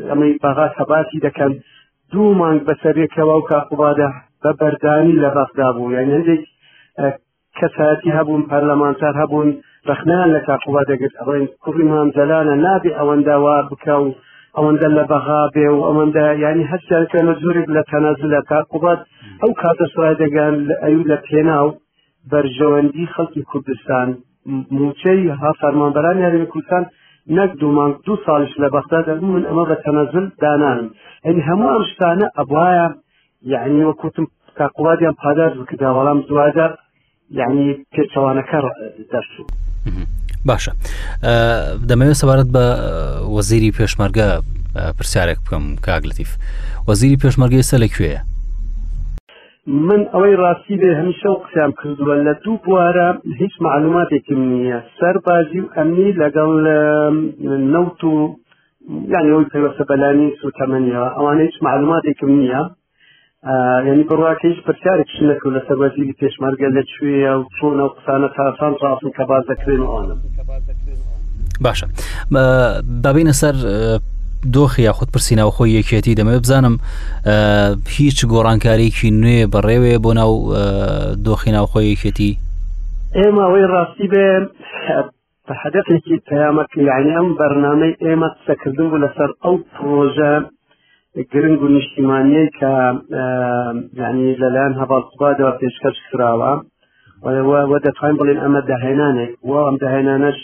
ئەمەی 0.09 0.33
بەغا 0.43 0.67
هەباسی 0.79 1.19
دەکەن 1.25 1.51
دوو 2.11 2.33
مانگ 2.41 2.59
بەسەرێکەوە 2.67 3.35
و 3.39 3.45
کاقوبادە 3.51 4.09
بە 4.43 4.51
بەردانی 4.59 5.19
لە 5.23 5.29
ڕەفدا 5.37 5.67
بوو 5.75 5.93
یان 5.95 6.09
هەندێک 6.15 6.41
کەساەتی 7.57 8.15
هەبوون 8.17 8.43
پەرلەمانسار 8.51 9.13
هەبوون 9.21 9.49
رەخنان 9.89 10.27
لە 10.35 10.41
کاقوبا 10.47 10.81
دەگرت 10.91 11.15
ئەڵێن 11.19 11.45
کوڕیمان 11.63 12.07
جەلانە 12.15 12.55
نابێ 12.65 12.91
ئەوەنداوا 12.99 13.57
بکە 13.69 13.95
و 14.03 14.07
ئەوەندە 14.57 14.87
لە 14.97 15.03
بەغا 15.11 15.41
بێ 15.55 15.67
و 15.73 15.79
ئەوەندە 15.87 16.25
ینی 16.45 16.69
هەستیانکە 16.71 17.19
مەزورێک 17.27 17.67
لە 17.75 17.81
تەنەزل 17.91 18.29
لە 18.35 18.41
کاقوبات 18.51 19.01
ئەو 19.41 19.51
کاتە 19.61 19.85
سرای 19.93 20.19
دەگەن 20.23 20.53
لە 20.69 20.75
ئەوی 20.83 21.07
لە 21.11 21.17
پێناو 21.25 21.69
بەرژەوەندی 22.29 23.05
خەڵکی 23.15 23.41
کوردستان 23.51 24.17
موچەی 24.77 25.29
ها 25.41 25.51
فەرمانبەران 25.61 26.17
یاری 26.19 26.45
کوردستان 26.45 26.85
نەک 27.37 27.51
دومان 27.61 27.91
دوو 28.05 28.17
ساڵش 28.25 28.53
لە 28.61 28.67
بەختدا 28.75 29.13
من 29.15 29.43
ئەمە 29.49 29.63
بە 29.69 29.75
تەنەزل 29.85 30.25
دانانم 30.43 30.89
ئەن 31.25 31.37
هەموو 31.47 31.73
ئەم 31.75 31.83
شتانە 31.91 32.27
ئەبواە 32.37 32.87
یعنی 33.53 33.83
وەکوتم 33.89 34.25
کاقوڵاتیان 34.59 35.13
پادار 35.21 35.49
بکدا 35.59 35.89
بەڵام 35.97 36.19
دووادار 36.29 36.71
یعنی 37.39 37.65
پێچەوانەکە 37.93 38.59
دەرسوو. 39.11 39.45
باشە 40.49 40.71
دەمەوێت 41.89 42.17
سەبارەت 42.21 42.49
بە 42.55 42.65
وەزیری 43.37 43.71
پێشمەرگە 43.77 44.27
پرسیارێک 44.97 45.37
بکەم 45.45 45.65
کاگلتیف 45.87 46.29
وەزیری 46.89 47.17
پێشمەرگی 47.23 47.63
سە 47.69 47.77
لەکوێە 47.83 48.19
من 49.67 50.01
ئەوەی 50.13 50.35
ڕاستی 50.35 50.75
بێ 50.81 50.89
هەمیشە 50.99 51.25
و 51.29 51.41
قسەم 51.45 51.71
کردووە 51.79 52.15
لە 52.25 52.33
دوو 52.43 52.57
بوارە 52.65 53.07
هیچ 53.39 53.51
معلوماتێکم 53.65 54.39
نییە 54.51 54.79
سەربازی 54.99 55.59
و 55.61 55.69
ئەمنی 55.77 56.11
لەگەڵ 56.21 56.49
نەوت 57.73 58.01
و 58.03 58.11
یانی 59.13 59.31
ئەوی 59.33 59.49
پەیوەسە 59.51 59.83
بەلانی 59.89 60.29
سوتەمەنیەوە 60.41 61.09
ئەوانە 61.17 61.41
هیچ 61.47 61.55
معلوماتێکم 61.65 62.29
نییە 62.41 62.61
ینی 63.89 64.03
بڕواکە 64.09 64.45
هیچ 64.51 64.59
پرسیارێکش 64.65 65.15
نەکرد 65.29 65.53
لە 65.57 65.61
سەربازی 65.67 66.13
پێشمەرگە 66.21 66.69
لەکوێە 66.77 67.31
و 67.39 67.43
چۆنە 67.57 67.83
و 67.87 67.93
قسانە 67.95 68.29
تاسان 68.35 68.73
ڕاستن 68.81 69.11
کە 69.17 69.23
باز 69.29 69.43
دەکرێن 69.51 69.81
ئەوانم. 69.87 70.19
باشە 71.65 71.87
بابینە 73.03 73.33
سەر 73.41 73.55
دۆخی 74.53 74.81
یاخود 74.81 75.07
پرسیینەوە 75.13 75.51
خۆی 75.55 75.71
یەکێتی 75.79 76.15
دەمە 76.19 76.35
بزانم 76.43 76.75
هیچ 77.97 78.17
گۆڕانکارێکی 78.33 79.09
نوێ 79.23 79.41
بەڕێوێ 79.53 79.95
بۆ 80.03 80.11
ناو 80.19 80.31
دۆخی 81.25 81.51
ناوخۆی 81.57 81.91
یەکێتی 81.93 82.31
ئێمە 83.17 83.41
ئەوەی 83.45 83.65
ڕاستی 83.73 84.07
بێ 84.11 84.27
بە 85.47 85.53
حەدەفێکی 85.61 86.15
پەیامەکییانیان 86.29 87.27
بەرنامەی 87.39 87.93
ئێمە 88.03 88.29
سەکردن 88.45 88.87
بوو 88.89 89.01
لەسەر 89.03 89.29
ئەو 89.43 89.55
پرۆژە 89.73 90.33
گرنگ 91.31 91.59
و 91.63 91.67
نیشتیمانیە 91.75 92.45
کە 92.59 92.71
ینی 94.01 94.29
لەلایەن 94.41 94.73
هەباڵبادەوە 94.81 95.51
پێشکەش 95.59 95.97
کراوە 96.09 96.51
و 97.71 97.73
دەتوانین 97.85 98.17
بڵێن 98.21 98.39
ئەمە 98.43 98.61
داهێنانێک 98.69 99.31
و 99.47 99.51
ئەم 99.65 99.75
داهێنانەش 99.83 100.39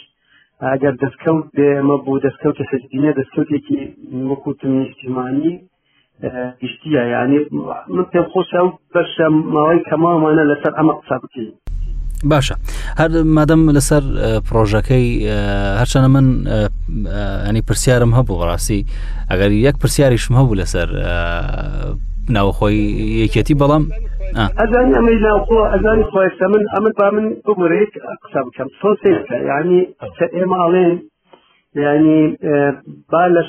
ئەگەر 0.65 0.93
دەستکەوت 1.03 1.45
بێمە 1.57 1.97
بۆ 2.05 2.13
دەستکەوتە 2.25 2.63
سەجدینە 2.71 3.11
دەستکەوتێکی 3.19 3.77
وەکوتم 4.29 4.71
نیشتیمانی 4.81 5.53
گشتیە 6.61 7.03
یعنی 7.15 7.39
من 7.95 8.05
پێم 8.11 8.25
خۆشە 8.33 8.59
و 8.65 8.69
بەشە 8.93 9.25
ماوەی 9.55 9.79
کەماوانە 9.89 10.43
لەسەر 10.51 10.73
ئەمە 10.77 10.93
قسە 10.99 11.15
بکەین 11.23 11.49
باشە 12.31 12.55
هەر 13.01 13.11
مادەم 13.37 13.61
لەسەر 13.77 14.03
پرۆژەکەی 14.47 15.07
هەرچەنە 15.79 16.09
من 16.15 16.27
ئەنی 17.45 17.61
پرسیارم 17.67 18.11
هەبوو 18.17 18.41
ڕاستی 18.49 18.81
ئەگەر 19.31 19.51
یەک 19.67 19.75
پرسیاریشم 19.81 20.33
هەبوو 20.39 20.59
لەسەر 20.61 20.89
ناوخۆی 22.35 22.79
یەکەتی 23.23 23.55
بەڵام 23.61 23.83
ئەزانی 24.59 24.93
ئەمەی 24.97 25.19
ناوخۆ 25.27 25.59
ئەزانی 25.73 26.05
خۆێتە 26.11 26.45
من 26.53 26.63
ئەمە 26.73 26.91
با 26.99 27.07
من 27.15 27.25
بمرێک 27.45 27.91
قسە 28.23 28.39
بکەم 28.47 28.69
سۆسێکە 28.81 29.37
ینی 29.49 29.81
ئێمە 30.37 30.57
ئاڵێن 30.61 30.91
ینی 31.83 32.21
با 33.11 33.23
لە 33.35 33.41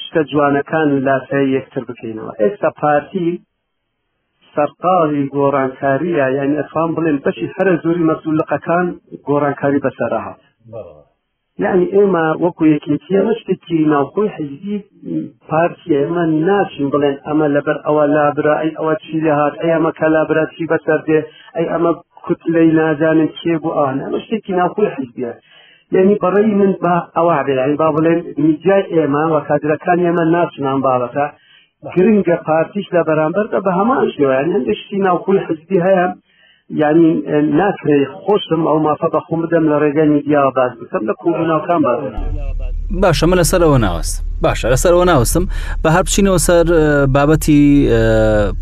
شتە 0.00 0.20
جوانەکان 0.30 0.88
لاسە 1.06 1.40
یەکتر 1.56 1.82
بکەینەوە 1.88 2.32
ئێستا 2.40 2.70
پارتی 2.80 3.28
سەرقاڵی 4.54 5.24
گۆڕانکاریە 5.36 6.26
یعنی 6.38 6.54
ئەفان 6.60 6.90
بڵێن 6.96 7.18
بەشی 7.24 7.46
هەرە 7.56 7.74
زۆری 7.82 8.06
مەسوولقەکان 8.10 8.86
گۆڕانکاری 9.28 9.80
بەسەرە 9.84 10.20
هاات 10.26 10.40
یعنی 11.64 11.84
ئێمە 11.96 12.24
وەکو 12.44 12.64
یەکێکیە 12.74 13.20
ڕشتێکی 13.28 13.76
ناوخۆی 13.94 14.32
حەزی 14.36 14.76
پارتی 15.48 15.88
ئێمە 16.00 16.24
ناچین 16.48 16.86
بڵێن 16.92 17.16
ئەمە 17.26 17.46
لەبەر 17.54 17.76
ئەوە 17.86 18.04
لابرا 18.16 18.54
ئەی 18.62 18.72
ئەوە 18.78 18.94
چی 19.04 19.16
لە 19.26 19.32
هاات 19.38 19.54
ئەی 19.60 19.72
ئەمە 19.74 19.90
کە 19.98 20.06
لابرا 20.14 20.44
چی 20.54 20.64
بەسەر 20.70 21.00
دێ 21.08 21.20
ئەی 21.56 21.66
ئەمە 21.72 21.90
کوت 22.24 22.42
لی 22.54 22.66
نازانن 22.78 23.28
کێ 23.38 23.54
بوو 23.62 23.76
ئەوان 23.78 23.98
ئەمە 24.04 24.18
شتێکی 24.24 24.52
ناوخۆی 24.60 24.92
حەزیە 24.96 25.32
یعنی 25.94 26.14
بەڕێی 26.22 26.52
من 26.60 26.72
با 26.84 26.96
ئەوە 27.16 27.38
بێن 27.46 27.72
با 27.80 27.88
بڵێن 27.96 28.20
میجای 28.44 28.84
ئێمە 28.94 29.24
وە 29.34 29.40
کادرەکان 29.48 29.98
ئێمە 30.06 30.24
ناچنان 30.36 30.78
باڵەکە 30.86 31.26
گرنگە 31.94 32.36
پارتیش 32.46 32.86
لە 32.96 33.00
بەرامبەر 33.08 33.46
بە 33.64 33.70
هەمان 33.78 33.98
شێوە 34.14 34.32
یعنی 34.38 34.52
هەندێک 34.56 34.76
شتی 34.82 34.98
ناوخۆی 35.06 35.42
حەزی 35.46 35.78
هەیە 35.86 36.06
یعنی 36.80 37.14
ناتوێ 37.60 37.96
خۆشم 38.24 38.62
ئەو 38.70 38.78
مافە 38.86 39.08
بە 39.14 39.20
خۆم 39.26 39.40
بدەم 39.44 39.64
لە 39.70 39.76
ڕێگەی 39.82 40.08
میدیا 40.14 40.50
باز 40.56 40.72
بکەم 40.80 41.04
لە 41.08 41.14
کوبووناکان 41.18 41.80
باز 41.82 42.00
باشە 43.02 43.24
من 43.30 43.36
لەسەرەوە 43.42 43.78
ناوەست 43.86 44.14
باشە 44.44 44.66
لەسەرەوە 44.74 45.04
ناوەستم 45.10 45.44
بە 45.82 45.88
هەر 45.94 46.02
بچینەوە 46.06 46.38
سەر 46.48 46.64
بابەتی 47.16 47.62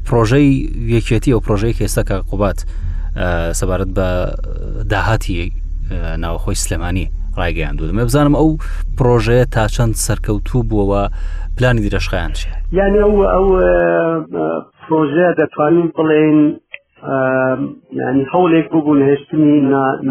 پرۆژەی 0.09 0.51
یەکێتی 0.97 1.31
ئەو 1.35 1.41
پرۆژەیە 1.47 1.73
کێستەکە 1.79 2.17
قوبات 2.31 2.59
سەبارەت 3.59 3.91
بە 3.99 4.07
داهاتی 4.93 5.53
ناوەخۆی 6.23 6.55
سلێمانی 6.65 7.07
ڕایگەیان 7.39 7.75
دوو 7.77 7.89
دەمێ 7.91 8.05
بزانم 8.09 8.35
ئەو 8.41 8.51
پرۆژەیە 8.99 9.47
تا 9.55 9.65
چەند 9.75 9.95
سەرکەوتوو 10.07 10.63
بووەوە 10.71 11.03
پلانی 11.59 11.81
دیرەشخیان 11.89 12.33
چێ 12.39 12.47
یعنی 12.79 12.99
ئەو 13.05 13.15
ئەو 13.35 13.47
پرۆژە 14.87 15.29
دەتوانین 15.41 15.89
بڵێن 15.97 16.41
ینی 18.03 18.23
هەوڵێک 18.33 18.67
بوو 18.73 18.99
لە 19.01 19.05
هێشتنی 19.11 19.55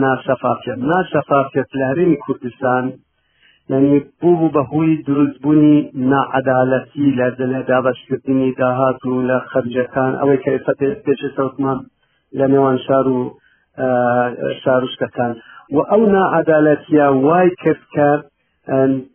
ناشەفافیت 0.04 0.80
ناشەفافیت 0.92 1.70
لە 1.80 1.84
هەرێمی 1.90 2.22
کوردستان 2.26 2.86
یعنی 3.72 3.94
بوو 4.22 4.50
بەهۆی 4.56 4.92
دروستبوونی 5.08 5.76
نعدالەتی 6.12 7.08
لە 7.20 7.28
لە 7.54 7.62
دابشکردنی 7.70 8.52
داهات 8.62 9.00
و 9.06 9.22
لە 9.30 9.38
خەرجەکان 9.52 10.12
ئەوەی 10.22 10.40
کە 10.44 10.50
ئێستا 10.56 10.74
پێش 11.06 11.22
سەوتمان 11.38 11.80
لە 12.38 12.46
نێوان 12.52 12.78
شار 12.86 13.08
و 13.16 13.20
شارشتەکان 14.64 15.32
و 15.76 15.78
ئەو 15.90 16.02
نعدالەتە 16.16 17.04
وای 17.26 17.50
کرد 17.62 17.84
کە 17.94 18.10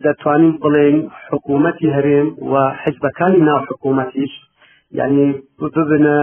دەتوانین 0.04 0.54
بڵێن 0.62 0.96
حکوومەتی 1.30 1.88
هەرێم 1.96 2.28
و 2.52 2.54
حزبەکانی 2.82 3.40
ناو 3.48 3.60
حکوومەتیش 3.68 4.32
یعنی 4.98 5.26
ببنە 5.60 6.18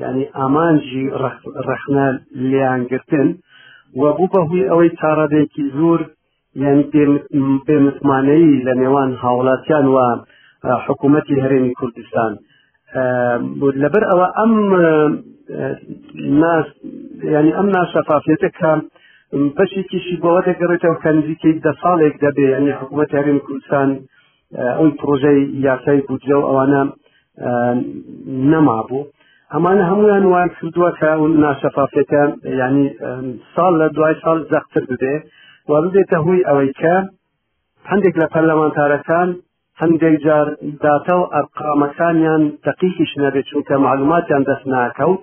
یعنی 0.00 0.24
ئامانجی 0.40 1.02
ڕەخنا 1.68 2.06
لیانگرتن 2.50 3.28
و 3.96 4.02
بوو 4.16 4.30
بەهوی 4.32 4.68
ئەوەی 4.70 4.90
تاڕادێکی 5.00 5.64
زۆر 5.78 6.00
یعنی 6.62 6.82
بێمتمانەیی 7.66 8.52
لە 8.66 8.72
نێوان 8.80 9.10
هاوڵاتیان 9.22 9.86
و 9.94 9.96
حکوومەتی 10.86 11.40
هەرێمی 11.42 11.72
کوردستان 11.80 12.32
لەبەر 13.82 14.02
ئەوە 14.10 14.26
ئەم 14.38 14.52
ینی 17.36 17.52
ئەم 17.58 17.68
ناشەفافێتە 17.76 18.48
کە 18.58 18.70
بەشی 19.56 19.82
کیشی 19.90 20.16
بەوە 20.22 20.40
دەگەڕێتەوە 20.48 20.96
کەنزیکەی 21.04 21.54
دە 21.64 21.72
ساڵێک 21.82 22.14
دەبێ 22.24 22.46
ینی 22.56 22.72
حکوومەت 22.80 23.10
هەرێمی 23.18 23.44
کوردستان 23.46 23.88
ئەوی 24.78 24.90
پرۆژەی 24.98 25.40
یاسای 25.66 26.00
بودجە 26.08 26.34
و 26.38 26.46
ئەوانە 26.48 26.82
نەما 28.52 28.80
بوو 28.88 29.04
ئەمانە 29.54 29.84
هەمویان 29.90 30.24
وان 30.34 30.48
کردووە 30.56 30.90
کە 30.98 31.10
و 31.20 31.24
ناشەفافەکە 31.44 32.22
ینی 32.60 32.86
ساڵ 33.54 33.72
لە 33.80 33.86
دوای 33.96 34.14
ساڵ 34.22 34.36
زەختتر 34.52 34.82
بدێ 34.90 35.14
و 35.70 35.72
بدێتە 35.84 36.16
هوی 36.26 36.40
ئەوەی 36.48 36.70
کە 36.80 36.94
هەندێک 37.90 38.14
لە 38.20 38.26
پەرلەمانتارەکان 38.32 39.28
هەندێک 39.80 40.14
جار 40.26 40.46
داتە 40.84 41.14
و 41.20 41.30
ئەرقامەکانیان 41.34 42.42
دقیقیش 42.66 43.12
نەبێت 43.22 43.46
چونکە 43.50 43.74
معلوماتیان 43.86 44.42
دەست 44.50 44.64
ناکەوت 44.72 45.22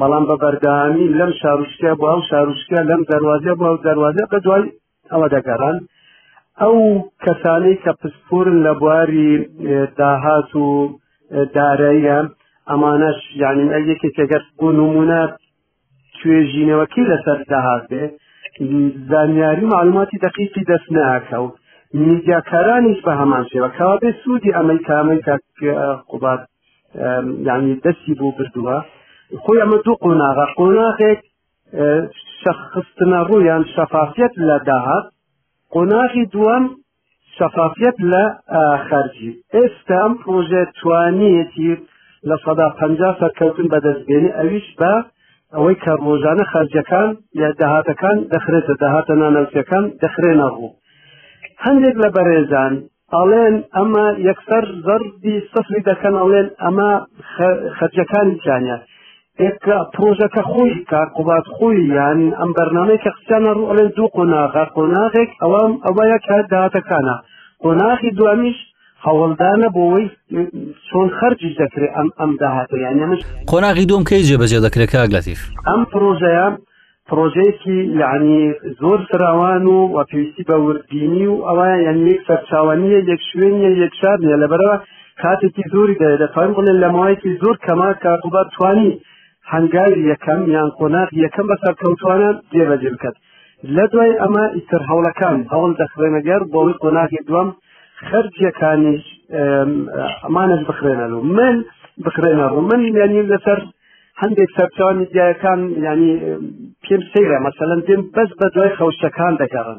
بەڵام 0.00 0.24
بە 0.28 0.36
بەردامی 0.42 1.06
لەم 1.18 1.32
شارشکە 1.40 1.90
بۆ 2.00 2.04
ئەو 2.12 2.20
شارشکە 2.30 2.80
لەم 2.90 3.02
دەواازە 3.12 3.52
بۆ 3.58 3.64
ئەو 3.70 3.76
دەواازە 3.88 4.24
بە 4.32 4.38
دوای 4.44 4.64
ئەوە 5.12 5.26
دەگەڕان 5.34 5.76
ئەو 6.60 6.74
کەسانەی 7.24 7.80
کە 7.84 7.92
پسپورن 8.00 8.56
لە 8.66 8.72
بواری 8.80 9.28
داهات 9.98 10.50
و 10.64 10.66
دارەیە 11.56 12.18
ئەمانەش 12.70 13.16
یعنی 13.42 13.64
ئەلەکێک 13.74 14.02
ئەگەر 14.20 14.42
بۆ 14.58 14.68
نمونە 14.80 15.20
توێژینەوەکی 16.20 17.02
لەسەر 17.10 17.38
داهات 17.52 17.84
بێ 17.90 18.02
زانیاری 19.10 19.64
معلوماتی 19.74 20.18
دقیقی 20.26 20.62
دەست 20.70 20.88
ناکەوت 20.96 21.54
میدیاکارانیش 22.06 22.98
بە 23.06 23.12
هەمان 23.20 23.44
شێوە 23.50 23.68
کاوا 23.76 23.96
بێ 24.02 24.10
سوودی 24.22 24.54
ئەمەی 24.56 24.80
کامەی 24.88 25.20
تا 25.26 25.34
قوبات 26.10 26.40
یعنی 27.48 27.72
دەستی 27.84 28.14
بۆ 28.18 28.28
بردووە 28.38 28.76
خۆی 29.42 29.60
ئەمە 29.62 29.78
دوو 29.84 30.00
قۆناغا 30.04 30.46
قۆناغێک 30.58 31.20
شخستنا 32.42 33.20
بوو 33.28 33.38
یان 33.50 33.62
شەفافیت 33.74 34.34
لە 34.48 34.56
داهات 34.68 35.04
قۆناغی 35.74 36.24
دووەم 36.34 36.64
شەفافیت 37.36 37.96
لە 38.12 38.24
خەرجی 38.86 39.32
ئێستا 39.54 39.96
ئەم 40.04 40.12
پرۆژێ 40.22 40.62
توانیەتی 40.78 41.70
لە 42.28 42.36
سەدا 42.44 42.66
پنج 42.80 43.00
سەرکەوتن 43.20 43.66
بەدەستبێنی 43.72 44.34
ئەویش 44.38 44.68
بە 44.80 44.92
ئەوەی 45.54 45.76
کە 45.84 45.92
ڕۆژانە 46.06 46.44
خەرجەکان 46.52 47.10
یا 47.40 47.48
داهاتەکان 47.60 48.18
دەخرێتە 48.34 48.74
داهاتە 48.82 49.14
نانەوسەکان 49.22 49.84
دەخرێنە 50.02 50.46
ڕوو 50.56 50.70
هەندێک 51.64 51.96
لە 52.02 52.08
بەڕێزان 52.16 52.72
ئەڵێن 53.16 53.56
ئەمە 53.76 54.06
یەکسەر 54.28 54.64
زەری 54.86 55.36
سەفری 55.52 55.80
دەکەن 55.90 56.14
ئەڵێن 56.20 56.48
ئەمە 56.62 56.90
خەرجەکانی 57.78 58.40
جانیا 58.44 58.78
ئێکە 59.42 59.78
پرۆژەکە 59.94 60.42
خۆی 60.52 60.72
کار 60.90 61.08
قوبات 61.16 61.46
خۆی 61.54 61.78
یان 61.98 62.20
ئەم 62.40 62.50
بەرنامەی 62.56 63.00
کە 63.04 63.10
قسیانە 63.16 63.52
ڕوو 63.58 63.68
ئەڵێن 63.70 63.90
دوو 63.96 64.08
قۆناغا 64.16 64.64
قۆناغێک 64.76 65.30
ئەوەم 65.42 65.72
ئەوەیە 65.84 66.18
کە 66.26 66.36
داهاتەکانە 66.52 67.16
قۆناغی 67.64 68.14
دوامیش 68.18 68.58
هەوڵدانە 69.06 69.68
بۆەوەی 69.76 70.06
چۆن 70.88 71.08
خەرجی 71.18 71.56
دەکرێت 71.60 71.92
ئەم 71.96 72.08
ئەم 72.18 72.32
داهاتە 72.42 72.76
یانەمش 72.86 73.20
قۆناغی 73.50 73.88
دوم 73.90 74.02
کەی 74.10 74.26
جێبەجێ 74.28 74.58
دەکرێت 74.66 74.90
کاگلەتیف 74.94 75.40
ئەم 75.68 75.82
پرۆژەیە 75.92 76.48
پرۆژەیەکی 77.08 77.78
یعنی 78.02 78.38
زۆر 78.80 78.98
فراوان 79.10 79.62
و 79.74 79.78
وە 79.94 80.02
پێویستی 80.10 80.44
بە 80.48 80.56
وردبینی 80.66 81.26
و 81.32 81.36
ئەوە 81.48 81.68
یان 81.86 81.98
یەک 82.10 82.20
سەرچاوانیە 82.28 83.00
یەک 83.10 83.20
شوێنیە 83.28 83.70
یەک 83.82 83.92
شار 84.00 84.18
نیە 84.26 84.36
لەبەرەوە 84.42 84.76
کاتێکی 85.22 85.64
زۆری 85.72 85.98
دە 86.02 86.08
دەفەرم 86.22 86.52
بڵێن 86.58 86.76
لە 86.82 86.88
ماایکی 86.96 87.36
زۆر 87.42 87.56
کەما 87.66 87.90
کاکوبار 88.04 88.46
توانی 88.54 88.90
هەنگاوی 89.52 90.06
یەکەم 90.10 90.40
یان 90.56 90.68
قۆناغ 90.78 91.08
یەکەم 91.24 91.46
بە 91.50 91.56
سەرکەوتوانە 91.62 92.30
جێبەجێ 92.54 92.90
بکات 92.94 93.16
لە 93.76 93.84
دوای 93.92 94.12
ئەمە 94.22 94.44
ئیتر 94.56 94.80
هەوڵەکان 94.88 95.36
هەوڵ 95.52 95.70
دەخوێنەگەر 95.80 96.40
بۆی 96.54 96.78
قۆناغی 96.82 97.22
دوم 97.28 97.48
خرجەکانیش 98.08 99.04
ئەمانش 100.24 100.60
بخرێنەن 100.70 101.12
و 101.18 101.20
من 101.38 101.54
بخرێنە 102.04 102.46
و 102.56 102.60
من 102.70 102.80
یعنی 103.00 103.22
لەسەر 103.32 103.58
هەندێک 104.22 104.50
سەرچوانی 104.58 105.06
دیەکان 105.16 105.60
ینی 105.86 106.12
پێم 106.84 107.02
سەیرە 107.12 107.38
مەسەەن 107.46 107.80
پێم 107.86 108.02
بەس 108.14 108.30
بە 108.38 108.46
دوای 108.54 108.76
خەوشەکان 108.78 109.32
دەگەڕن 109.42 109.78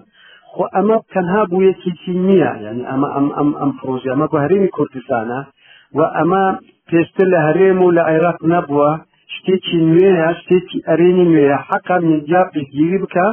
خۆ 0.54 0.64
ئەمە 0.76 0.98
تەنها 1.14 1.42
بوویەکیی 1.52 2.20
نییە 2.28 2.52
ینی 2.66 2.84
ئەمە 2.92 3.08
ئەم 3.16 3.28
ئەم 3.38 3.50
ئەم 3.60 3.72
پرۆژی 3.80 4.12
ئەمە 4.14 4.26
بە 4.34 4.38
هەرێمی 4.44 4.74
کوردستانە 4.78 5.40
و 5.98 6.00
ئەمە 6.18 6.46
پێشتر 6.90 7.28
لە 7.34 7.40
هەرێم 7.48 7.80
و 7.88 7.94
لە 7.98 8.04
عێراق 8.12 8.40
نەبووە 8.54 8.90
شتێکی 9.36 9.78
نوێە 9.94 10.30
شتێکی 10.40 10.80
ئەرێنی 10.88 11.26
نوێە 11.32 11.58
حەقا 11.70 11.98
منجا 12.10 12.44
پێگیری 12.54 12.98
بکە 13.04 13.28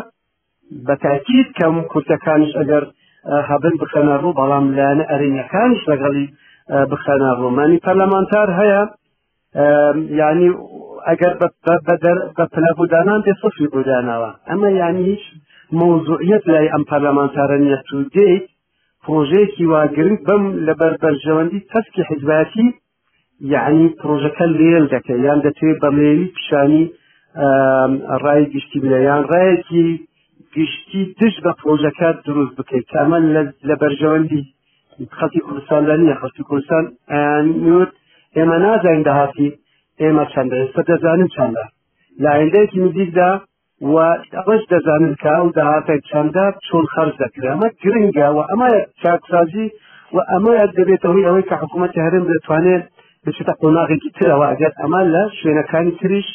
بە 0.86 0.94
تاکیید 1.06 1.48
کەم 1.58 1.74
کورتەکانش 1.92 2.52
ئەگەر 2.60 2.84
هەبن 3.50 3.74
بخەنەڕوو 3.82 4.36
بەڵام 4.40 4.64
لایەنە 4.76 5.04
ئەرینەکانش 5.10 5.80
لەگەڵی 5.92 6.26
بخەنەڕوومانی 6.90 7.82
پەرلەمانتار 7.86 8.48
هەیە 8.60 8.82
ینی 10.20 10.50
ئەگەر 11.08 11.32
بە 12.36 12.44
پلەبودانان 12.52 13.20
بێ 13.26 13.32
سفی 13.42 13.66
بودانەوە 13.74 14.30
ئەمە 14.48 14.70
یانی 14.82 15.04
هیچ 15.10 15.24
مۆزوعیت 15.80 16.42
لای 16.52 16.72
ئەم 16.74 16.82
پەرلەمانتارە 16.90 17.56
نیە 17.64 17.78
تو 17.88 17.96
دێیت 18.14 18.46
پرۆژەیەکی 19.04 19.64
واگرنگ 19.72 20.18
بم 20.28 20.42
لە 20.66 20.72
بەربەرژەوەندی 20.80 21.66
تەسکی 21.72 22.02
حیزباتی 22.08 22.66
یعنی 23.54 23.84
پرۆژەکە 24.00 24.46
لێل 24.58 24.84
دەکەی 24.94 25.20
یان 25.26 25.40
دەتوێت 25.46 25.78
بەمێوی 25.84 26.32
پیشانی 26.36 26.84
ڕای 28.22 28.42
گشتی 28.52 28.78
بلە 28.82 28.98
یان 29.08 29.22
ڕایەکی 29.30 29.88
گشتی 30.56 31.02
دش 31.20 31.34
بە 31.44 31.52
پرۆژەکە 31.60 32.08
دروست 32.26 32.54
بکەیت 32.58 32.86
تامان 32.94 33.22
لە 33.68 33.74
بەرژەوەندی 33.82 34.42
خەتی 35.18 35.40
کوردستان 35.46 35.82
لە 35.90 35.94
نیە 36.02 36.14
خەتی 36.22 36.42
کوردستان 36.48 36.84
ئەنوت 37.12 37.92
ئێمە 38.36 38.56
نازانین 38.64 39.02
داهاتی 39.08 39.48
ئێمە 40.02 40.24
چەندە 40.32 40.54
ئێستا 40.60 40.82
دەزانین 40.90 41.28
چەندە 41.36 41.64
لە 42.22 42.28
ئایندەیەکی 42.34 42.82
نزیکدا 42.84 43.30
و 43.92 43.96
ئەوەش 44.36 44.62
دەزانن 44.72 45.14
کە 45.22 45.30
ئەو 45.38 45.48
داهاتێک 45.58 46.00
چەندە 46.10 46.44
چۆن 46.66 46.84
خەرز 46.92 47.14
دەکرامە 47.22 47.68
گرنگە 47.82 48.28
و 48.36 48.38
ئەمە 48.50 48.68
چاکسازی 49.02 49.66
و 50.14 50.18
ئەمە 50.30 50.52
دەبێت 50.78 51.02
ئەوی 51.06 51.26
ئەوەی 51.28 51.46
کە 51.50 51.54
حکوومەتی 51.62 52.04
هەرم 52.06 52.24
دەتوانێت 52.32 52.84
بچێتە 53.24 53.54
قۆناغێکی 53.60 54.14
ترەوە 54.16 54.44
ئەگەر 54.52 54.72
ئەمان 54.80 55.06
لە 55.14 55.22
شوێنەکانی 55.38 55.96
تریش 56.00 56.28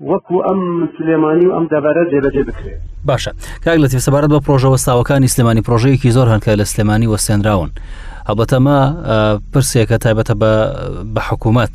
وەکو 0.00 0.34
ئەم 0.46 0.88
سلێمانی 0.96 1.46
و 1.46 1.52
ئەم 1.54 1.66
دەبارە 1.72 2.04
جێبەجێ 2.10 2.42
بکرێت 2.48 2.80
باشە 3.08 3.32
کاک 3.64 3.78
لە 3.82 3.88
تێسەبارەت 3.92 4.30
بە 4.34 4.40
پرۆژەوە 4.46 4.78
ساوەکانی 4.86 5.28
سلێمانی 5.34 5.62
پرۆژەیەکی 5.66 6.10
زۆر 6.16 6.26
هەنکە 6.32 6.50
لە 6.60 6.64
سلێمانی 6.72 7.08
وەسێنراون 7.12 7.70
هەبەتەمە 8.28 8.78
پرسێکە 9.52 9.96
تایبەتە 10.04 10.34
بە 11.14 11.20
حکوومەت 11.28 11.74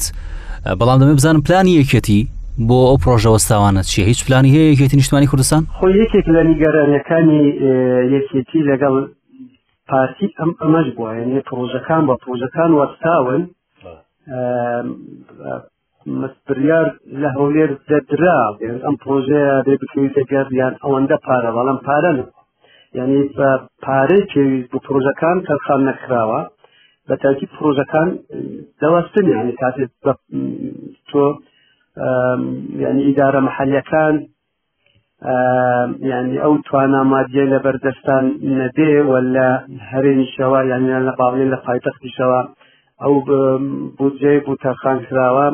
بەڵام 0.79 0.99
دەمێ 1.01 1.15
بزانم 1.17 1.41
پلانی 1.47 1.73
یەکێتی 1.81 2.19
بۆ 2.67 2.77
ئەو 2.89 2.97
پرۆژەوە 3.03 3.37
ستاوانە 3.45 3.81
چیە 3.91 4.05
هیچ 4.11 4.19
پلانی 4.27 4.49
هەیە 4.55 4.67
یەکێتی 4.73 4.95
نیشتانی 4.99 5.27
کوردستان 5.31 5.61
خۆ 5.77 5.85
یەکێک 6.03 6.25
لە 6.35 6.41
نیگەرانیەکانی 6.51 7.43
یەکێتی 8.15 8.61
لەگەڵ 8.69 8.95
پارتی 9.89 10.27
ئەم 10.39 10.51
ئەمەش 10.61 10.87
بووە 10.95 11.11
یعنی 11.19 11.39
پرۆژەکان 11.49 12.01
بە 12.07 12.15
پرۆژەکان 12.23 12.71
وەستاون 12.79 13.41
مەسپریار 16.21 16.87
لە 17.21 17.27
هەولێر 17.37 17.71
دەدرا 17.89 18.39
ئەم 18.85 18.95
پرۆژەیە 19.03 19.55
بێ 19.65 19.73
بکەویت 19.81 20.13
دەگەر 20.19 20.47
یان 20.61 20.73
ئەوەندە 20.83 21.17
پارە 21.25 21.51
بەڵام 21.55 21.79
پارە 21.87 22.11
یعنی 22.97 23.19
بە 23.37 23.49
پارەی 23.85 24.23
پێویست 24.31 24.69
بۆ 24.71 24.77
پرۆژەکان 24.87 25.37
تەرخان 25.47 25.81
نەکراوە 25.89 26.39
بە 27.07 27.15
تاکی 27.23 27.47
پرۆژەکان 27.55 28.09
دەوەستن 28.81 29.25
یعنی 29.35 29.51
کاتێک 29.61 29.89
تۆ 31.09 31.25
یعنی 32.83 33.01
ئیدارە 33.07 33.41
محەلەکان 33.49 34.15
یعنی 36.11 36.35
ئەو 36.43 36.53
توانە 36.67 37.01
مادیە 37.11 37.45
لە 37.53 37.57
بەردەستان 37.65 38.23
نەبێ 38.59 38.93
وە 39.11 39.19
لە 39.35 39.49
هەرێنی 39.91 40.27
شەوە 40.35 40.59
یانیان 40.71 41.03
لە 41.09 41.13
باڵێن 41.19 41.49
لە 41.53 41.59
پایتەختی 41.65 42.11
شەوە 42.17 42.41
ئەو 43.03 43.15
بودجێ 43.97 44.35
بوو 44.45 44.59
تەخانراوە 44.63 45.47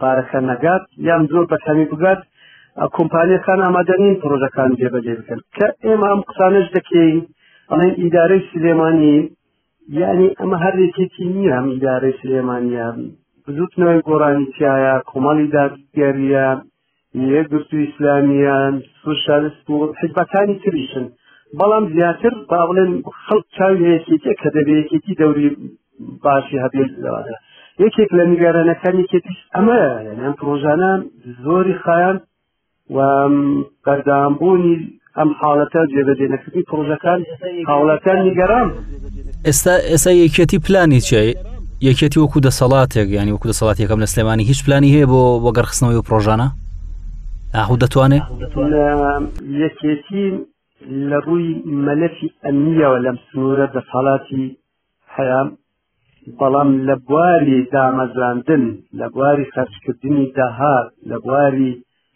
پارەکە 0.00 0.40
نەگات 0.50 0.84
یان 1.08 1.22
زۆر 1.32 1.44
بەکەمی 1.52 1.90
بگات 1.92 2.20
کۆمپانیەکان 2.96 3.60
ئامادەنین 3.64 4.14
پرۆژەکان 4.22 4.70
جێبەجێ 4.80 5.14
بکەن 5.18 5.40
کە 5.56 5.66
ئێمە 5.86 6.06
ئەم 6.12 6.20
قسانش 6.28 6.66
دەکەین 6.76 7.16
ئەڵێن 7.70 7.94
ئیدارەی 8.02 8.46
سلێمانی 8.52 9.18
یعنی 10.00 10.26
ئەمە 10.40 10.56
هەرێکێکی 10.64 11.24
نییە 11.34 11.52
ئەم 11.56 11.66
ئیدارەی 11.74 12.18
سلێمانیا 12.22 12.88
زوتنەوەی 13.56 14.04
گۆرانیتیایە 14.08 14.94
کۆمەڵی 15.10 15.50
داگەریە 15.54 16.48
یەک 17.34 17.46
گرتو 17.52 17.76
ئیسلامیان 17.84 18.74
سوشالست 19.02 19.66
و 19.74 19.76
حزبەکانی 20.00 20.56
تریشن 20.64 21.04
بەڵام 21.58 21.84
زیاتر 21.94 22.32
باڵێن 22.50 22.92
خەڵ 23.22 23.40
چاوی 23.56 23.86
هەیەکێکە 23.92 24.32
کە 24.42 24.48
دەبێتێکی 24.56 25.14
دەوری 25.22 25.50
باشی 26.22 26.56
هەبێت 26.64 26.90
لەوانە 27.04 27.36
یەکێک 27.84 28.10
لە 28.18 28.24
نیگەرانەکانی 28.32 29.04
کێتیش 29.10 29.38
ئەمە 29.56 29.80
یان 30.20 30.34
پرۆژانە 30.40 30.90
زۆری 31.44 31.76
خایان 31.84 32.16
و 32.94 32.98
بەردامبوونی 33.84 34.76
ئەم 35.18 35.30
حاڵەتە 35.40 35.80
جێبەجێنەکردی 35.92 36.62
پرۆژەکان 36.70 37.20
حاڵەکان 37.70 38.18
نیگەران 38.28 38.68
ئێستا 39.46 39.74
ئێستا 39.90 40.10
یەکێتی 40.24 40.58
پلانی 40.66 41.00
چێ 41.08 41.22
یەکێتی 41.88 42.18
وەکو 42.22 42.38
دەسەڵاتێک 42.46 43.08
ینی 43.18 43.32
وەکو 43.36 43.48
دەسەڵات 43.52 43.76
یەکەم 43.82 44.00
لە 44.04 44.08
سلێمانی 44.12 44.44
هیچ 44.50 44.58
پلانی 44.64 44.94
هەیە 44.94 45.06
بۆ 45.12 45.20
وەگەرخستنەوەی 45.44 45.98
و 46.00 46.06
پرۆژانە 46.08 46.46
ئاهوو 47.56 47.80
دەتوانێت 47.82 48.24
یەکێتی 49.64 50.26
لە 51.10 51.18
ڕووی 51.26 51.48
مەلەفی 51.86 52.28
ئەمنیەوە 52.44 52.98
لەم 53.06 53.16
سنوورە 53.26 53.66
دەسەڵاتی 53.76 54.42
حەیام 55.16 55.48
بەڵام 56.40 56.70
لە 56.88 56.96
بواری 57.08 57.58
دامەزاندن 57.74 58.64
لە 59.00 59.06
بواری 59.14 59.44
خەرچکردنی 59.54 60.26
داهات 60.38 60.88
لە 61.10 61.16
بواری 61.24 61.72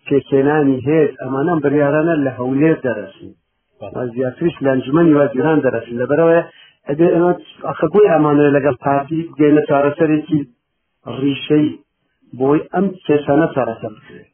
پێکێنانی 0.09 0.79
هێز 0.87 1.11
ئەمانم 1.23 1.59
بریارانە 1.65 2.15
لە 2.25 2.31
هەولێر 2.39 2.77
دەرەشین 2.87 3.33
زیاتریش 4.15 4.55
لەنجمەنی 4.67 5.17
وەزیران 5.21 5.59
دەرەشین 5.65 5.97
لەبەرەوە 6.03 6.41
ئەبێ 6.89 7.09
ئەمە 7.15 7.33
ئەخەبووی 7.69 8.09
ئەمانە 8.13 8.45
لەگەڵ 8.57 8.77
پارتی 8.85 9.21
گەێنە 9.39 9.63
چارەسەرێکی 9.69 10.41
ڕیشەی 11.21 11.67
بۆی 12.39 12.61
ئەم 12.75 12.87
کێشانە 13.07 13.47
چارەسەر 13.55 13.91
بکرێت 13.97 14.29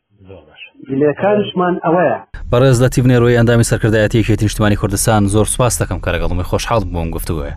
لەکانشمان 1.02 1.74
ئەوەیە 1.84 2.18
بەڕێز 2.52 2.76
لە 2.84 2.88
تیبنێ 2.94 3.16
ڕۆی 3.22 3.38
ئەندامی 3.38 3.68
سەرکردایەتی 3.70 4.18
یەکێتی 4.22 4.50
شتمانی 4.52 4.76
کوردستان 4.80 5.22
زۆر 5.34 5.46
سپاس 5.54 5.74
دەکەم 5.82 5.98
کارەگەڵمی 6.04 6.48
خۆشحاڵ 6.50 6.82
بۆم 6.94 7.10
گفتوگوێ 7.16 7.52